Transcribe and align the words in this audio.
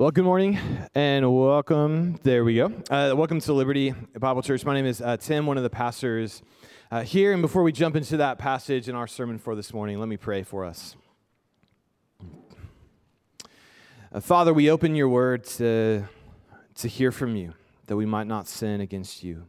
Well, 0.00 0.10
good 0.10 0.24
morning 0.24 0.58
and 0.94 1.30
welcome. 1.30 2.18
There 2.22 2.42
we 2.42 2.54
go. 2.54 2.72
Uh, 2.88 3.12
welcome 3.14 3.38
to 3.40 3.52
Liberty 3.52 3.92
Bible 4.18 4.40
Church. 4.40 4.64
My 4.64 4.72
name 4.72 4.86
is 4.86 5.02
uh, 5.02 5.18
Tim, 5.18 5.44
one 5.44 5.58
of 5.58 5.62
the 5.62 5.68
pastors 5.68 6.40
uh, 6.90 7.02
here. 7.02 7.34
And 7.34 7.42
before 7.42 7.62
we 7.62 7.70
jump 7.70 7.96
into 7.96 8.16
that 8.16 8.38
passage 8.38 8.88
in 8.88 8.94
our 8.94 9.06
sermon 9.06 9.38
for 9.38 9.54
this 9.54 9.74
morning, 9.74 9.98
let 9.98 10.08
me 10.08 10.16
pray 10.16 10.42
for 10.42 10.64
us. 10.64 10.96
Uh, 14.10 14.20
Father, 14.20 14.54
we 14.54 14.70
open 14.70 14.94
your 14.94 15.10
word 15.10 15.44
to, 15.44 16.08
to 16.76 16.88
hear 16.88 17.12
from 17.12 17.36
you, 17.36 17.52
that 17.86 17.96
we 17.96 18.06
might 18.06 18.26
not 18.26 18.48
sin 18.48 18.80
against 18.80 19.22
you. 19.22 19.48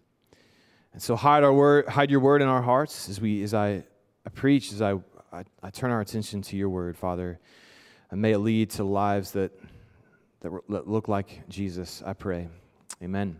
And 0.91 1.01
so 1.01 1.15
hide, 1.15 1.45
our 1.45 1.53
word, 1.53 1.87
hide 1.87 2.11
your 2.11 2.19
word 2.19 2.41
in 2.41 2.49
our 2.49 2.61
hearts 2.61 3.07
as, 3.07 3.21
we, 3.21 3.41
as 3.41 3.53
I, 3.53 3.85
I 4.25 4.29
preach, 4.33 4.73
as 4.73 4.81
I, 4.81 4.95
I, 5.31 5.45
I 5.63 5.69
turn 5.69 5.91
our 5.91 6.01
attention 6.01 6.41
to 6.41 6.57
your 6.57 6.67
word, 6.67 6.97
Father. 6.97 7.39
And 8.09 8.21
may 8.21 8.33
it 8.33 8.39
lead 8.39 8.71
to 8.71 8.83
lives 8.83 9.31
that 9.31 9.53
that 10.41 10.89
look 10.89 11.07
like 11.07 11.47
Jesus, 11.49 12.01
I 12.03 12.13
pray. 12.13 12.47
Amen. 13.03 13.37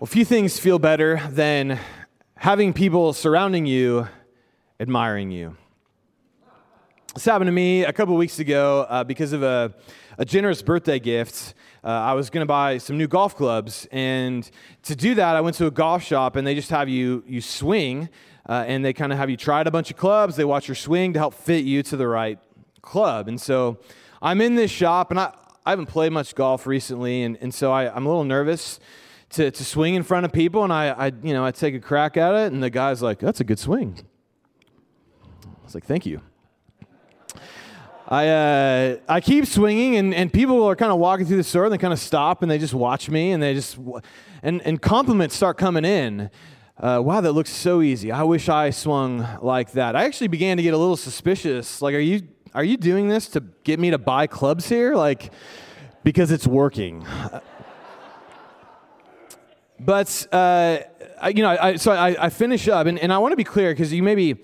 Well, 0.00 0.06
few 0.06 0.24
things 0.24 0.58
feel 0.58 0.78
better 0.78 1.20
than 1.28 1.78
having 2.36 2.72
people 2.72 3.12
surrounding 3.12 3.66
you 3.66 4.08
admiring 4.80 5.30
you. 5.30 5.58
This 7.12 7.26
happened 7.26 7.48
to 7.48 7.52
me 7.52 7.84
a 7.84 7.92
couple 7.92 8.16
weeks 8.16 8.38
ago 8.38 8.86
uh, 8.88 9.04
because 9.04 9.34
of 9.34 9.42
a, 9.42 9.74
a, 10.16 10.24
generous 10.24 10.62
birthday 10.62 10.98
gift. 10.98 11.52
Uh, 11.84 11.88
I 11.88 12.14
was 12.14 12.30
going 12.30 12.42
to 12.42 12.46
buy 12.46 12.78
some 12.78 12.96
new 12.96 13.08
golf 13.08 13.36
clubs, 13.36 13.86
and 13.92 14.50
to 14.84 14.96
do 14.96 15.14
that, 15.16 15.36
I 15.36 15.42
went 15.42 15.56
to 15.56 15.66
a 15.66 15.70
golf 15.70 16.02
shop, 16.02 16.36
and 16.36 16.46
they 16.46 16.54
just 16.54 16.70
have 16.70 16.88
you 16.88 17.24
you 17.26 17.42
swing, 17.42 18.08
uh, 18.48 18.64
and 18.66 18.82
they 18.82 18.94
kind 18.94 19.12
of 19.12 19.18
have 19.18 19.28
you 19.28 19.36
try 19.36 19.60
a 19.60 19.70
bunch 19.70 19.90
of 19.90 19.98
clubs. 19.98 20.36
They 20.36 20.46
watch 20.46 20.66
your 20.66 20.76
swing 20.76 21.12
to 21.12 21.18
help 21.18 21.34
fit 21.34 21.64
you 21.64 21.82
to 21.82 21.96
the 21.96 22.08
right 22.08 22.38
club, 22.80 23.28
and 23.28 23.38
so 23.38 23.80
I'm 24.20 24.40
in 24.40 24.54
this 24.54 24.70
shop, 24.70 25.10
and 25.10 25.20
I, 25.20 25.32
I 25.64 25.70
haven't 25.70 25.86
played 25.86 26.12
much 26.12 26.34
golf 26.34 26.66
recently, 26.66 27.22
and, 27.22 27.38
and 27.40 27.54
so 27.54 27.70
I, 27.70 27.94
I'm 27.94 28.06
a 28.06 28.08
little 28.08 28.24
nervous 28.24 28.80
to, 29.30 29.50
to 29.50 29.64
swing 29.64 29.94
in 29.94 30.02
front 30.02 30.24
of 30.24 30.32
people, 30.32 30.64
and 30.64 30.72
I, 30.72 30.88
I, 30.88 31.06
you 31.22 31.32
know, 31.32 31.44
I 31.44 31.50
take 31.50 31.74
a 31.74 31.80
crack 31.80 32.16
at 32.16 32.34
it, 32.34 32.52
and 32.52 32.62
the 32.62 32.70
guy's 32.70 33.02
like, 33.02 33.18
that's 33.18 33.40
a 33.40 33.44
good 33.44 33.58
swing. 33.58 33.98
I 35.44 35.64
was 35.64 35.74
like, 35.74 35.84
thank 35.84 36.06
you. 36.06 36.20
I, 38.08 38.28
uh, 38.28 38.96
I 39.06 39.20
keep 39.20 39.44
swinging, 39.46 39.96
and, 39.96 40.14
and 40.14 40.32
people 40.32 40.64
are 40.64 40.74
kind 40.74 40.90
of 40.90 40.98
walking 40.98 41.26
through 41.26 41.36
the 41.36 41.44
store, 41.44 41.64
and 41.64 41.72
they 41.72 41.78
kind 41.78 41.92
of 41.92 42.00
stop, 42.00 42.42
and 42.42 42.50
they 42.50 42.58
just 42.58 42.72
watch 42.72 43.10
me, 43.10 43.32
and 43.32 43.42
they 43.42 43.52
just, 43.52 43.78
and, 44.42 44.62
and 44.62 44.80
compliments 44.80 45.36
start 45.36 45.58
coming 45.58 45.84
in. 45.84 46.30
Uh, 46.78 47.02
wow, 47.04 47.20
that 47.20 47.32
looks 47.32 47.50
so 47.50 47.82
easy. 47.82 48.10
I 48.10 48.22
wish 48.22 48.48
I 48.48 48.70
swung 48.70 49.26
like 49.42 49.72
that. 49.72 49.94
I 49.94 50.04
actually 50.04 50.28
began 50.28 50.56
to 50.56 50.62
get 50.62 50.72
a 50.72 50.78
little 50.78 50.96
suspicious. 50.96 51.82
Like, 51.82 51.94
are 51.94 51.98
you 51.98 52.22
are 52.54 52.64
you 52.64 52.76
doing 52.76 53.08
this 53.08 53.28
to 53.30 53.40
get 53.64 53.78
me 53.78 53.90
to 53.90 53.98
buy 53.98 54.26
clubs 54.26 54.68
here? 54.68 54.94
Like, 54.94 55.32
because 56.02 56.30
it's 56.30 56.46
working. 56.46 57.06
but, 59.80 60.26
uh, 60.32 60.78
I, 61.20 61.28
you 61.30 61.42
know, 61.42 61.56
I, 61.60 61.76
so 61.76 61.92
I, 61.92 62.26
I 62.26 62.30
finish 62.30 62.68
up, 62.68 62.86
and, 62.86 62.98
and 62.98 63.12
I 63.12 63.18
want 63.18 63.32
to 63.32 63.36
be 63.36 63.44
clear 63.44 63.72
because 63.72 63.92
you 63.92 64.02
may 64.02 64.14
be 64.14 64.36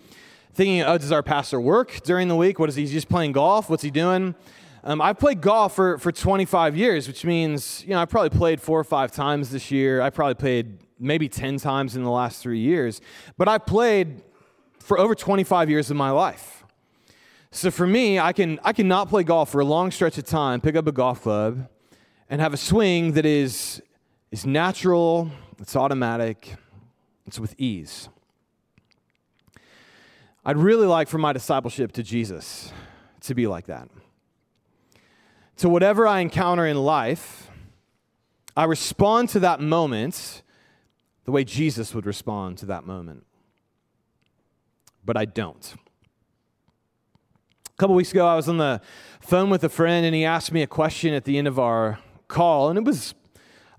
thinking, 0.52 0.82
oh, 0.82 0.98
does 0.98 1.12
our 1.12 1.22
pastor 1.22 1.60
work 1.60 2.02
during 2.04 2.28
the 2.28 2.36
week? 2.36 2.58
What 2.58 2.68
is 2.68 2.76
he 2.76 2.82
he's 2.82 2.92
just 2.92 3.08
playing 3.08 3.32
golf? 3.32 3.68
What's 3.68 3.82
he 3.82 3.90
doing? 3.90 4.34
Um, 4.84 5.00
I've 5.00 5.18
played 5.18 5.40
golf 5.40 5.74
for, 5.74 5.98
for 5.98 6.12
25 6.12 6.76
years, 6.76 7.08
which 7.08 7.24
means, 7.24 7.82
you 7.84 7.90
know, 7.90 8.00
I 8.00 8.04
probably 8.04 8.36
played 8.36 8.60
four 8.60 8.78
or 8.78 8.84
five 8.84 9.12
times 9.12 9.50
this 9.50 9.70
year. 9.70 10.02
I 10.02 10.10
probably 10.10 10.34
played 10.34 10.78
maybe 10.98 11.28
10 11.28 11.56
times 11.56 11.96
in 11.96 12.04
the 12.04 12.10
last 12.10 12.42
three 12.42 12.58
years. 12.58 13.00
But 13.38 13.48
I've 13.48 13.64
played 13.64 14.22
for 14.78 14.98
over 14.98 15.14
25 15.14 15.70
years 15.70 15.90
of 15.90 15.96
my 15.96 16.10
life. 16.10 16.63
So 17.54 17.70
for 17.70 17.86
me, 17.86 18.18
I 18.18 18.32
can 18.32 18.58
I 18.64 18.72
can 18.72 18.88
not 18.88 19.08
play 19.08 19.22
golf 19.22 19.52
for 19.52 19.60
a 19.60 19.64
long 19.64 19.92
stretch 19.92 20.18
of 20.18 20.24
time, 20.24 20.60
pick 20.60 20.74
up 20.74 20.88
a 20.88 20.92
golf 20.92 21.22
club, 21.22 21.68
and 22.28 22.40
have 22.40 22.52
a 22.52 22.56
swing 22.56 23.12
that 23.12 23.24
is 23.24 23.80
is 24.32 24.44
natural, 24.44 25.30
it's 25.60 25.76
automatic, 25.76 26.56
it's 27.28 27.38
with 27.38 27.54
ease. 27.56 28.08
I'd 30.44 30.56
really 30.56 30.88
like 30.88 31.06
for 31.06 31.18
my 31.18 31.32
discipleship 31.32 31.92
to 31.92 32.02
Jesus 32.02 32.72
to 33.20 33.36
be 33.36 33.46
like 33.46 33.66
that. 33.66 33.88
To 35.58 35.68
whatever 35.68 36.08
I 36.08 36.18
encounter 36.20 36.66
in 36.66 36.76
life, 36.76 37.52
I 38.56 38.64
respond 38.64 39.28
to 39.28 39.40
that 39.40 39.60
moment 39.60 40.42
the 41.24 41.30
way 41.30 41.44
Jesus 41.44 41.94
would 41.94 42.04
respond 42.04 42.58
to 42.58 42.66
that 42.66 42.84
moment. 42.84 43.24
But 45.04 45.16
I 45.16 45.24
don't. 45.24 45.76
A 47.74 47.76
couple 47.76 47.96
weeks 47.96 48.12
ago, 48.12 48.24
I 48.24 48.36
was 48.36 48.48
on 48.48 48.58
the 48.58 48.80
phone 49.20 49.50
with 49.50 49.64
a 49.64 49.68
friend, 49.68 50.06
and 50.06 50.14
he 50.14 50.24
asked 50.24 50.52
me 50.52 50.62
a 50.62 50.66
question 50.68 51.12
at 51.12 51.24
the 51.24 51.36
end 51.36 51.48
of 51.48 51.58
our 51.58 51.98
call, 52.28 52.68
and 52.68 52.78
it 52.78 52.84
was 52.84 53.14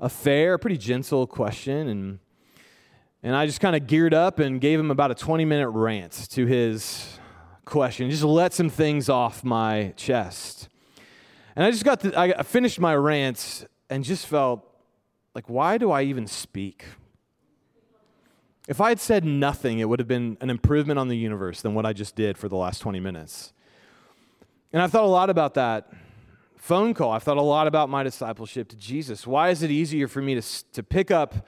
a 0.01 0.09
fair, 0.09 0.57
pretty 0.57 0.78
gentle 0.78 1.25
question, 1.25 1.88
and 1.88 2.19
and 3.23 3.33
I 3.33 3.45
just 3.45 3.61
kind 3.61 3.73
of 3.73 3.88
geared 3.88 4.13
up 4.13 4.38
and 4.39 4.59
gave 4.59 4.79
him 4.79 4.91
about 4.91 5.11
a 5.11 5.16
20 5.16 5.45
minute 5.45 5.69
rant 5.69 6.28
to 6.31 6.45
his 6.45 7.17
question, 7.63 8.09
just 8.11 8.22
let 8.22 8.53
some 8.53 8.69
things 8.69 9.07
off 9.07 9.45
my 9.45 9.94
chest. 9.95 10.67
And 11.56 11.63
I 11.66 11.72
just 11.72 11.85
got 11.85 12.01
to, 12.01 12.19
I 12.19 12.44
finished 12.44 12.81
my 12.81 12.94
rant 12.95 13.66
and 13.89 14.03
just 14.03 14.27
felt 14.27 14.69
like, 15.33 15.50
why 15.50 15.77
do 15.77 15.89
I 15.89 16.03
even 16.03 16.27
speak? 16.27 16.85
If 18.67 18.81
I 18.81 18.89
had 18.89 19.00
said 19.00 19.23
nothing, 19.23 19.79
it 19.79 19.88
would 19.88 20.00
have 20.00 20.07
been 20.07 20.38
an 20.41 20.50
improvement 20.50 21.00
on 21.00 21.07
the 21.07 21.17
universe 21.17 21.62
than 21.62 21.73
what 21.73 21.85
I 21.85 21.94
just 21.94 22.16
did 22.16 22.38
for 22.38 22.50
the 22.50 22.57
last 22.57 22.79
20 22.79 23.00
minutes. 23.00 23.53
And 24.75 24.84
I've 24.84 24.91
thought 24.91 25.06
a 25.06 25.08
lot 25.08 25.30
about 25.30 25.53
that 25.53 25.90
phone 26.58 26.94
call. 26.94 27.13
I've 27.13 27.24
thought 27.24 27.38
a 27.38 27.41
lot 27.41 27.66
about 27.66 27.88
my 27.88 28.03
discipleship 28.03 28.68
to 28.68 28.75
Jesus. 28.75 29.25
Why 29.25 29.47
is 29.47 29.63
it 29.63 29.72
easier 29.72 30.09
for 30.09 30.22
me 30.22 30.36
to, 30.36 30.72
to 30.74 30.84
pick 30.84 31.12
up 31.12 31.47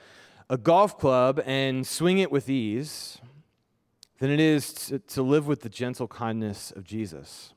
a 0.50 0.58
golf 0.58 0.98
club 0.98 1.42
and 1.46 1.86
swing 1.86 2.20
it 2.20 2.32
with 2.32 2.50
ease 2.50 3.18
than 4.20 4.32
it 4.32 4.40
is 4.40 4.72
to, 4.72 5.00
to 5.00 5.22
live 5.22 5.46
with 5.46 5.60
the 5.60 5.68
gentle 5.68 6.08
kindness 6.08 6.72
of 6.72 6.86
Jesus? 6.86 7.54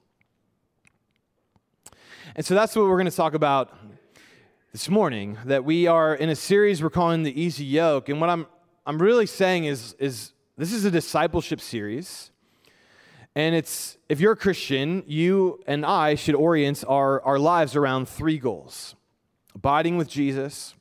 And 2.34 2.44
so 2.44 2.56
that's 2.56 2.74
what 2.74 2.86
we're 2.86 2.96
going 2.96 3.04
to 3.04 3.16
talk 3.16 3.34
about 3.34 3.72
this 4.72 4.88
morning. 4.88 5.38
That 5.44 5.64
we 5.64 5.86
are 5.86 6.16
in 6.16 6.30
a 6.30 6.34
series 6.36 6.82
we're 6.82 6.90
calling 6.90 7.22
the 7.22 7.40
Easy 7.40 7.64
Yoke. 7.64 8.08
And 8.08 8.20
what 8.20 8.28
I'm, 8.28 8.48
I'm 8.84 9.00
really 9.00 9.26
saying 9.26 9.66
is, 9.66 9.94
is 10.00 10.32
this 10.56 10.72
is 10.72 10.84
a 10.84 10.90
discipleship 10.90 11.60
series. 11.60 12.29
And 13.36 13.54
it's, 13.54 13.96
if 14.08 14.20
you're 14.20 14.32
a 14.32 14.36
Christian, 14.36 15.04
you 15.06 15.60
and 15.66 15.86
I 15.86 16.14
should 16.16 16.34
orient 16.34 16.84
our, 16.86 17.22
our 17.22 17.38
lives 17.38 17.76
around 17.76 18.08
three 18.08 18.38
goals 18.38 18.94
abiding 19.54 19.96
with 19.96 20.08
Jesus, 20.08 20.74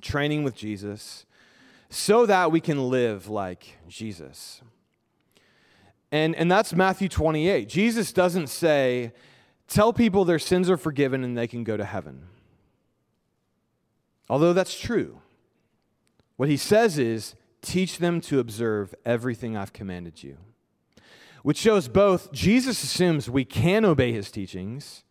training 0.00 0.44
with 0.44 0.54
Jesus, 0.54 1.26
so 1.90 2.26
that 2.26 2.50
we 2.52 2.60
can 2.60 2.88
live 2.88 3.28
like 3.28 3.78
Jesus. 3.88 4.62
And, 6.10 6.34
and 6.36 6.50
that's 6.50 6.72
Matthew 6.72 7.08
28. 7.08 7.68
Jesus 7.68 8.12
doesn't 8.12 8.48
say, 8.48 9.12
tell 9.66 9.92
people 9.92 10.24
their 10.24 10.38
sins 10.38 10.70
are 10.70 10.76
forgiven 10.76 11.24
and 11.24 11.36
they 11.36 11.46
can 11.46 11.64
go 11.64 11.76
to 11.76 11.84
heaven. 11.84 12.28
Although 14.28 14.52
that's 14.52 14.78
true. 14.78 15.20
What 16.36 16.48
he 16.48 16.56
says 16.56 16.98
is, 16.98 17.34
teach 17.62 17.98
them 17.98 18.20
to 18.22 18.40
observe 18.40 18.94
everything 19.04 19.56
I've 19.56 19.72
commanded 19.72 20.22
you 20.22 20.38
which 21.42 21.58
shows 21.58 21.88
both 21.88 22.32
Jesus 22.32 22.82
assumes 22.82 23.28
we 23.28 23.44
can 23.44 23.84
obey 23.84 24.12
his 24.12 24.30
teachings, 24.30 25.04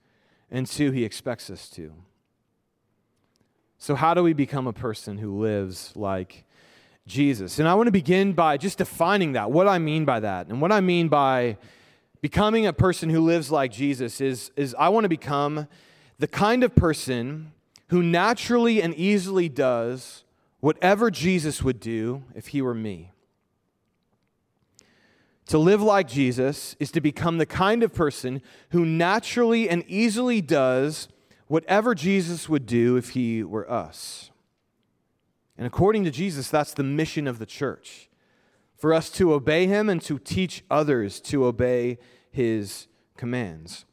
and 0.50 0.68
two, 0.68 0.92
he 0.92 1.04
expects 1.04 1.50
us 1.50 1.70
to. 1.72 1.94
So, 3.78 3.96
how 3.96 4.14
do 4.14 4.24
we 4.24 4.34
become 4.34 4.68
a 4.68 4.74
person 4.74 5.18
who 5.18 5.40
lives 5.40 5.94
like 5.96 6.46
Jesus? 7.08 7.60
And 7.60 7.68
I 7.68 7.74
want 7.74 7.88
to 7.88 7.92
begin 7.92 8.34
by 8.34 8.58
just 8.58 8.78
defining 8.78 9.34
that, 9.34 9.52
what 9.52 9.68
I 9.68 9.80
mean 9.80 10.06
by 10.06 10.20
that. 10.20 10.48
And 10.48 10.62
what 10.62 10.72
I 10.72 10.82
mean 10.82 11.08
by 11.08 11.58
becoming 12.22 12.68
a 12.68 12.74
person 12.74 13.10
who 13.10 13.22
lives 13.22 13.52
like 13.52 13.72
Jesus 13.72 14.22
is, 14.22 14.52
is 14.56 14.76
I 14.78 14.90
want 14.90 15.06
to 15.06 15.10
become 15.10 15.68
the 16.20 16.28
kind 16.28 16.64
of 16.64 16.76
person 16.76 17.54
who 17.88 18.04
naturally 18.04 18.82
and 18.82 18.94
easily 18.94 19.50
does 19.50 20.24
whatever 20.60 21.10
Jesus 21.10 21.64
would 21.64 21.80
do 21.80 22.24
if 22.36 22.50
he 22.50 22.62
were 22.62 22.76
me. 22.76 23.12
To 25.52 25.58
live 25.58 25.82
like 25.82 26.08
Jesus 26.08 26.78
is 26.80 26.92
to 26.92 27.02
become 27.02 27.38
the 27.38 27.46
kind 27.46 27.84
of 27.84 27.94
person 27.94 28.42
who 28.70 28.86
naturally 28.86 29.68
and 29.68 29.84
easily 29.86 30.40
does 30.40 31.10
whatever 31.48 31.94
Jesus 31.94 32.48
would 32.48 32.66
do 32.66 32.96
if 32.96 33.10
he 33.10 33.44
were 33.44 33.70
us. 33.70 34.32
And 35.58 35.68
according 35.68 36.06
to 36.06 36.10
Jesus, 36.10 36.50
that's 36.50 36.74
the 36.74 36.84
mission 36.84 37.28
of 37.28 37.38
the 37.38 37.46
church 37.46 38.10
for 38.78 38.94
us 38.94 39.10
to 39.10 39.34
obey 39.34 39.68
him 39.68 39.90
and 39.90 40.02
to 40.04 40.20
teach 40.20 40.64
others 40.72 41.20
to 41.20 41.44
obey 41.44 41.98
his 42.32 42.88
commands. 43.18 43.84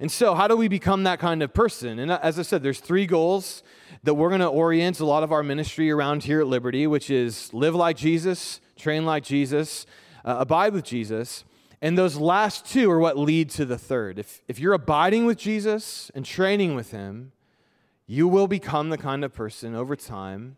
And 0.00 0.12
so, 0.12 0.36
how 0.36 0.46
do 0.46 0.56
we 0.56 0.68
become 0.68 1.02
that 1.02 1.18
kind 1.18 1.42
of 1.42 1.52
person? 1.52 1.98
And 1.98 2.12
as 2.12 2.38
I 2.38 2.42
said, 2.42 2.62
there's 2.62 2.78
three 2.78 3.06
goals 3.06 3.64
that 4.02 4.14
we're 4.14 4.28
going 4.28 4.40
to 4.40 4.46
orient 4.46 5.00
a 5.00 5.04
lot 5.04 5.22
of 5.22 5.32
our 5.32 5.42
ministry 5.42 5.90
around 5.90 6.24
here 6.24 6.40
at 6.40 6.46
Liberty, 6.46 6.86
which 6.86 7.10
is 7.10 7.52
live 7.52 7.74
like 7.74 7.96
Jesus, 7.96 8.60
train 8.76 9.04
like 9.04 9.22
Jesus, 9.22 9.84
uh, 10.24 10.36
abide 10.38 10.72
with 10.72 10.84
Jesus. 10.84 11.44
And 11.82 11.96
those 11.96 12.16
last 12.16 12.66
two 12.66 12.90
are 12.90 12.98
what 12.98 13.18
lead 13.18 13.50
to 13.50 13.64
the 13.64 13.78
third. 13.78 14.18
If, 14.18 14.42
if 14.48 14.58
you're 14.58 14.72
abiding 14.72 15.26
with 15.26 15.38
Jesus 15.38 16.10
and 16.14 16.24
training 16.24 16.74
with 16.74 16.90
him, 16.90 17.32
you 18.06 18.26
will 18.26 18.48
become 18.48 18.90
the 18.90 18.98
kind 18.98 19.24
of 19.24 19.34
person 19.34 19.74
over 19.74 19.96
time 19.96 20.56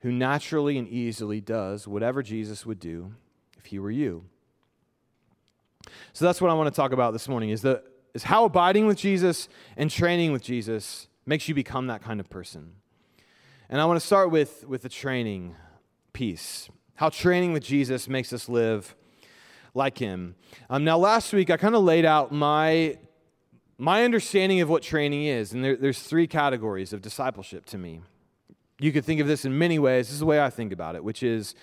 who 0.00 0.12
naturally 0.12 0.78
and 0.78 0.88
easily 0.88 1.40
does 1.40 1.88
whatever 1.88 2.22
Jesus 2.22 2.64
would 2.64 2.80
do 2.80 3.14
if 3.58 3.66
he 3.66 3.78
were 3.78 3.90
you. 3.90 4.24
So 6.12 6.24
that's 6.24 6.40
what 6.40 6.50
I 6.50 6.54
want 6.54 6.72
to 6.72 6.76
talk 6.76 6.92
about 6.92 7.12
this 7.12 7.28
morning 7.28 7.50
is, 7.50 7.62
the, 7.62 7.82
is 8.14 8.24
how 8.24 8.44
abiding 8.44 8.86
with 8.86 8.96
Jesus 8.96 9.48
and 9.76 9.90
training 9.90 10.32
with 10.32 10.42
Jesus 10.42 11.07
makes 11.28 11.46
you 11.46 11.54
become 11.54 11.88
that 11.88 12.02
kind 12.02 12.20
of 12.20 12.30
person. 12.30 12.72
And 13.68 13.82
I 13.82 13.84
want 13.84 14.00
to 14.00 14.06
start 14.06 14.30
with, 14.30 14.66
with 14.66 14.80
the 14.80 14.88
training 14.88 15.54
piece. 16.14 16.70
How 16.94 17.10
training 17.10 17.52
with 17.52 17.62
Jesus 17.62 18.08
makes 18.08 18.32
us 18.32 18.48
live 18.48 18.96
like 19.74 19.98
him. 19.98 20.36
Um, 20.70 20.84
now, 20.84 20.96
last 20.96 21.34
week, 21.34 21.50
I 21.50 21.58
kind 21.58 21.74
of 21.74 21.84
laid 21.84 22.06
out 22.06 22.32
my, 22.32 22.96
my 23.76 24.04
understanding 24.04 24.62
of 24.62 24.70
what 24.70 24.82
training 24.82 25.26
is. 25.26 25.52
And 25.52 25.62
there, 25.62 25.76
there's 25.76 26.00
three 26.00 26.26
categories 26.26 26.94
of 26.94 27.02
discipleship 27.02 27.66
to 27.66 27.78
me. 27.78 28.00
You 28.80 28.90
could 28.90 29.04
think 29.04 29.20
of 29.20 29.26
this 29.26 29.44
in 29.44 29.58
many 29.58 29.78
ways. 29.78 30.06
This 30.06 30.14
is 30.14 30.20
the 30.20 30.26
way 30.26 30.40
I 30.40 30.48
think 30.48 30.72
about 30.72 30.96
it, 30.96 31.04
which 31.04 31.22
is 31.22 31.54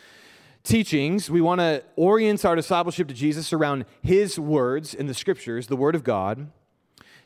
teachings. 0.62 1.32
We 1.32 1.42
want 1.42 1.60
to 1.62 1.84
orient 1.96 2.46
our 2.46 2.56
discipleship 2.56 3.08
to 3.08 3.16
Jesus 3.16 3.52
around 3.52 3.86
his 4.04 4.38
words 4.38 4.94
in 4.94 5.08
the 5.08 5.16
scriptures, 5.16 5.66
the 5.68 5.76
word 5.76 5.96
of 5.96 6.04
God. 6.04 6.52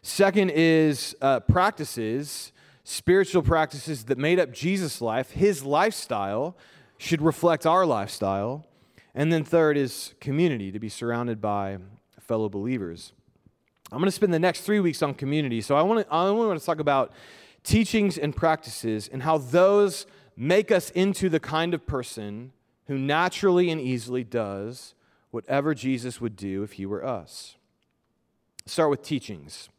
Second 0.02 0.52
is 0.52 1.16
uh, 1.22 1.42
practices, 1.42 2.52
spiritual 2.84 3.42
practices 3.42 4.06
that 4.06 4.18
made 4.18 4.40
up 4.40 4.52
Jesus' 4.52 5.02
life. 5.02 5.32
His 5.32 5.64
lifestyle 5.64 6.56
should 6.98 7.22
reflect 7.22 7.66
our 7.66 7.86
lifestyle. 7.86 8.66
And 9.14 9.34
then 9.34 9.44
third 9.44 9.78
is 9.78 10.14
community, 10.20 10.72
to 10.72 10.80
be 10.80 10.90
surrounded 10.90 11.42
by 11.42 11.78
fellow 12.20 12.48
believers. 12.48 13.14
I'm 13.92 13.98
going 13.98 14.08
to 14.08 14.12
spend 14.12 14.34
the 14.34 14.40
next 14.40 14.62
three 14.62 14.80
weeks 14.80 15.02
on 15.02 15.16
community. 15.16 15.62
So 15.62 15.76
I, 15.76 15.82
want 15.82 16.06
to, 16.06 16.14
I 16.14 16.28
only 16.28 16.46
want 16.46 16.60
to 16.60 16.66
talk 16.66 16.80
about 16.80 17.12
teachings 17.64 18.18
and 18.18 18.36
practices 18.36 19.10
and 19.12 19.24
how 19.24 19.40
those 19.40 20.06
make 20.38 20.72
us 20.72 20.92
into 20.92 21.28
the 21.28 21.40
kind 21.40 21.74
of 21.74 21.86
person 21.86 22.52
who 22.88 22.98
naturally 22.98 23.70
and 23.70 23.82
easily 23.82 24.24
does 24.24 24.94
whatever 25.32 25.74
Jesus 25.74 26.22
would 26.22 26.36
do 26.36 26.64
if 26.64 26.74
he 26.74 26.86
were 26.86 27.06
us. 27.06 27.56
Start 28.66 28.90
with 28.90 29.02
teachings. 29.02 29.70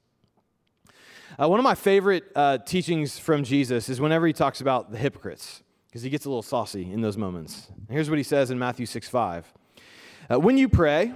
Uh, 1.38 1.48
one 1.48 1.60
of 1.60 1.64
my 1.64 1.74
favorite 1.74 2.24
uh, 2.34 2.58
teachings 2.58 3.18
from 3.18 3.44
Jesus 3.44 3.88
is 3.88 4.00
whenever 4.00 4.26
he 4.26 4.32
talks 4.32 4.60
about 4.60 4.90
the 4.90 4.98
hypocrites, 4.98 5.62
because 5.86 6.02
he 6.02 6.10
gets 6.10 6.24
a 6.24 6.28
little 6.28 6.42
saucy 6.42 6.90
in 6.92 7.00
those 7.00 7.16
moments. 7.16 7.68
Here's 7.88 8.10
what 8.10 8.18
he 8.18 8.24
says 8.24 8.50
in 8.50 8.58
Matthew 8.58 8.86
6 8.86 9.08
5. 9.08 9.52
Uh, 10.32 10.40
when 10.40 10.58
you 10.58 10.68
pray, 10.68 11.12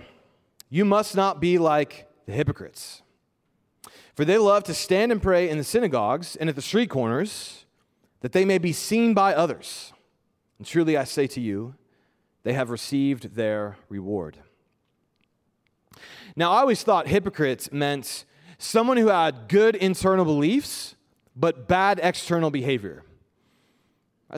you 0.70 0.84
must 0.84 1.16
not 1.16 1.40
be 1.40 1.58
like 1.58 2.08
the 2.26 2.32
hypocrites, 2.32 3.02
for 4.14 4.24
they 4.24 4.38
love 4.38 4.62
to 4.64 4.74
stand 4.74 5.10
and 5.10 5.20
pray 5.20 5.48
in 5.48 5.58
the 5.58 5.64
synagogues 5.64 6.36
and 6.36 6.48
at 6.48 6.54
the 6.54 6.62
street 6.62 6.90
corners, 6.90 7.64
that 8.20 8.32
they 8.32 8.44
may 8.44 8.58
be 8.58 8.72
seen 8.72 9.14
by 9.14 9.34
others. 9.34 9.92
And 10.58 10.66
truly 10.66 10.96
I 10.96 11.04
say 11.04 11.26
to 11.26 11.40
you, 11.40 11.74
they 12.44 12.52
have 12.52 12.70
received 12.70 13.34
their 13.34 13.78
reward. 13.88 14.38
Now, 16.36 16.52
I 16.52 16.60
always 16.60 16.82
thought 16.82 17.08
hypocrites 17.08 17.72
meant 17.72 18.24
someone 18.58 18.96
who 18.96 19.08
had 19.08 19.48
good 19.48 19.76
internal 19.76 20.24
beliefs, 20.24 20.94
but 21.36 21.66
bad 21.68 22.00
external 22.02 22.50
behavior. 22.50 23.04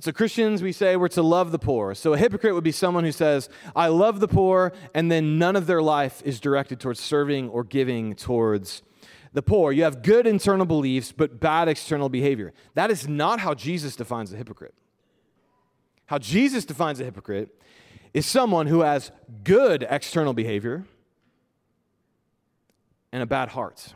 So, 0.00 0.12
Christians, 0.12 0.62
we 0.62 0.72
say 0.72 0.96
we're 0.96 1.08
to 1.08 1.22
love 1.22 1.52
the 1.52 1.58
poor. 1.58 1.94
So, 1.94 2.12
a 2.12 2.18
hypocrite 2.18 2.54
would 2.54 2.64
be 2.64 2.72
someone 2.72 3.04
who 3.04 3.12
says, 3.12 3.48
I 3.74 3.88
love 3.88 4.20
the 4.20 4.28
poor, 4.28 4.72
and 4.94 5.10
then 5.10 5.38
none 5.38 5.56
of 5.56 5.66
their 5.66 5.80
life 5.80 6.20
is 6.24 6.38
directed 6.38 6.80
towards 6.80 7.00
serving 7.00 7.48
or 7.48 7.64
giving 7.64 8.14
towards 8.14 8.82
the 9.32 9.42
poor. 9.42 9.72
You 9.72 9.84
have 9.84 10.02
good 10.02 10.26
internal 10.26 10.66
beliefs, 10.66 11.12
but 11.12 11.40
bad 11.40 11.68
external 11.68 12.10
behavior. 12.10 12.52
That 12.74 12.90
is 12.90 13.08
not 13.08 13.40
how 13.40 13.54
Jesus 13.54 13.96
defines 13.96 14.32
a 14.32 14.36
hypocrite. 14.36 14.74
How 16.06 16.18
Jesus 16.18 16.64
defines 16.64 17.00
a 17.00 17.04
hypocrite 17.04 17.50
is 18.12 18.26
someone 18.26 18.66
who 18.66 18.80
has 18.80 19.10
good 19.44 19.86
external 19.88 20.32
behavior 20.32 20.84
and 23.12 23.22
a 23.22 23.26
bad 23.26 23.50
heart. 23.50 23.94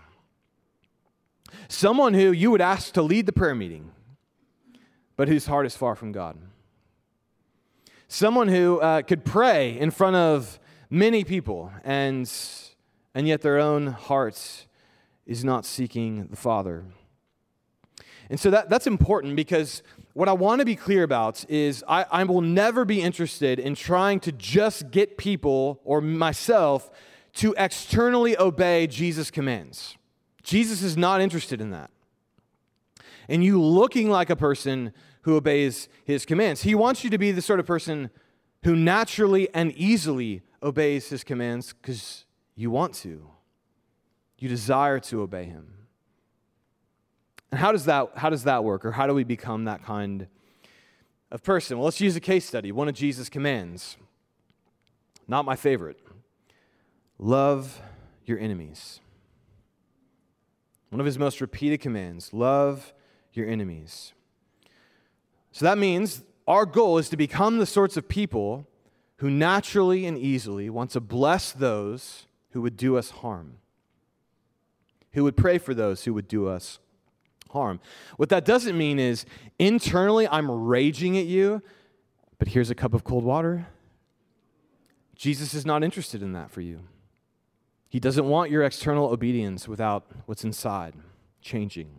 Someone 1.69 2.15
who 2.15 2.33
you 2.33 2.51
would 2.51 2.61
ask 2.61 2.93
to 2.95 3.03
lead 3.03 3.27
the 3.27 3.33
prayer 3.33 3.55
meeting, 3.55 3.91
but 5.17 5.29
whose 5.29 5.47
heart 5.47 5.67
is 5.67 5.77
far 5.77 5.95
from 5.95 6.13
God. 6.13 6.37
Someone 8.09 8.49
who 8.49 8.81
uh, 8.81 9.03
could 9.03 9.25
pray 9.25 9.79
in 9.79 9.91
front 9.91 10.17
of 10.17 10.59
many 10.91 11.23
people, 11.23 11.73
and, 11.85 12.31
and 13.15 13.29
yet 13.29 13.41
their 13.41 13.59
own 13.59 13.89
heart 13.89 14.67
is 15.27 15.45
not 15.45 15.65
seeking 15.65 16.27
the 16.27 16.37
Father. 16.37 16.85
And 18.29 18.39
so 18.39 18.51
that, 18.51 18.69
that's 18.69 18.87
important 18.87 19.37
because 19.37 19.83
what 20.13 20.29
I 20.29 20.33
want 20.33 20.61
to 20.61 20.65
be 20.65 20.77
clear 20.77 21.03
about 21.03 21.45
is 21.49 21.85
I, 21.87 22.05
I 22.11 22.25
will 22.25 22.41
never 22.41 22.85
be 22.85 23.01
interested 23.01 23.59
in 23.59 23.75
trying 23.75 24.21
to 24.21 24.33
just 24.33 24.91
get 24.91 25.17
people 25.17 25.81
or 25.85 26.01
myself 26.01 26.91
to 27.35 27.55
externally 27.57 28.39
obey 28.39 28.87
Jesus' 28.87 29.31
commands. 29.31 29.97
Jesus 30.51 30.83
is 30.83 30.97
not 30.97 31.21
interested 31.21 31.61
in 31.61 31.71
that. 31.71 31.91
And 33.29 33.45
you 33.45 33.63
looking 33.63 34.11
like 34.11 34.31
a 34.31 34.37
person 34.37 34.93
who 35.23 35.37
obeys 35.37 35.89
his 36.05 36.27
commands. 36.27 36.63
He 36.63 36.75
wants 36.75 37.05
you 37.05 37.11
to 37.11 37.19
be 37.19 37.31
the 37.31 37.41
sort 37.41 37.61
of 37.61 37.67
person 37.67 38.11
who 38.65 38.75
naturally 38.75 39.49
and 39.55 39.71
easily 39.73 40.43
obeys 40.61 41.09
his 41.09 41.23
commands 41.23 41.73
because 41.73 42.25
you 42.57 42.69
want 42.69 42.95
to. 42.95 43.31
You 44.39 44.49
desire 44.49 44.99
to 44.99 45.23
obey 45.23 45.45
him. 45.45 45.87
And 47.53 47.61
how 47.61 47.71
does 47.71 47.85
that 47.85 48.11
how 48.17 48.29
does 48.29 48.43
that 48.43 48.65
work 48.65 48.85
or 48.85 48.91
how 48.91 49.07
do 49.07 49.15
we 49.15 49.23
become 49.23 49.67
that 49.67 49.85
kind 49.85 50.27
of 51.31 51.45
person? 51.45 51.79
Well, 51.79 51.85
let's 51.85 52.01
use 52.01 52.17
a 52.17 52.21
case 52.21 52.45
study, 52.45 52.73
one 52.73 52.89
of 52.89 52.97
Jesus' 52.97 53.29
commands. 53.29 53.97
Not 55.29 55.45
my 55.45 55.55
favorite. 55.55 56.01
Love 57.21 57.81
your 58.25 58.41
enemies. 58.41 58.99
One 60.91 61.01
of 61.01 61.07
his 61.07 61.19
most 61.19 61.41
repeated 61.41 61.81
commands 61.81 62.33
love 62.33 62.93
your 63.33 63.49
enemies. 63.49 64.13
So 65.53 65.65
that 65.65 65.79
means 65.79 66.23
our 66.47 66.67
goal 66.67 66.99
is 66.99 67.09
to 67.11 67.17
become 67.17 67.59
the 67.59 67.67
sorts 67.67 67.97
of 67.97 68.09
people 68.09 68.67
who 69.17 69.31
naturally 69.31 70.07
and 70.07 70.19
easily 70.19 70.69
want 70.71 70.91
to 70.91 71.01
bless 71.01 71.53
those 71.53 72.27
who 72.51 72.61
would 72.63 72.77
do 72.77 72.97
us 72.97 73.11
harm, 73.11 73.59
who 75.13 75.25
would 75.25 75.37
pray 75.37 75.59
for 75.59 75.75
those 75.75 76.05
who 76.05 76.15
would 76.15 76.27
do 76.27 76.49
us 76.49 76.79
harm. 77.51 77.81
What 78.17 78.29
that 78.31 78.45
doesn't 78.45 78.77
mean 78.77 78.99
is 78.99 79.25
internally 79.59 80.27
I'm 80.29 80.51
raging 80.51 81.19
at 81.19 81.27
you, 81.27 81.63
but 82.39 82.49
here's 82.49 82.71
a 82.71 82.75
cup 82.75 82.95
of 82.95 83.05
cold 83.05 83.25
water. 83.25 83.67
Jesus 85.15 85.53
is 85.53 85.67
not 85.67 85.85
interested 85.85 86.23
in 86.23 86.33
that 86.33 86.51
for 86.51 86.63
you. 86.63 86.81
He 87.91 87.99
doesn't 87.99 88.27
want 88.27 88.53
your 88.53 88.63
external 88.63 89.09
obedience 89.09 89.67
without 89.69 90.07
what's 90.27 90.45
inside 90.45 90.95
changing. 91.43 91.91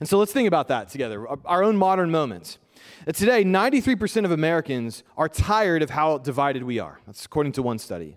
And 0.00 0.08
so 0.08 0.18
let's 0.18 0.32
think 0.32 0.48
about 0.48 0.68
that 0.68 0.88
together, 0.88 1.28
our 1.46 1.62
own 1.62 1.76
modern 1.76 2.10
moments. 2.10 2.58
Today, 3.06 3.44
93% 3.44 4.24
of 4.24 4.30
Americans 4.30 5.04
are 5.16 5.28
tired 5.28 5.82
of 5.82 5.90
how 5.90 6.18
divided 6.18 6.64
we 6.64 6.78
are. 6.78 7.00
That's 7.06 7.24
according 7.24 7.52
to 7.52 7.62
one 7.62 7.78
study. 7.78 8.16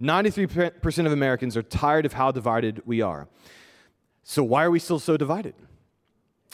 93% 0.00 1.06
of 1.06 1.12
Americans 1.12 1.56
are 1.56 1.62
tired 1.62 2.06
of 2.06 2.12
how 2.12 2.30
divided 2.30 2.82
we 2.86 3.00
are. 3.00 3.28
So, 4.22 4.42
why 4.44 4.64
are 4.64 4.70
we 4.70 4.78
still 4.78 5.00
so 5.00 5.16
divided? 5.16 5.54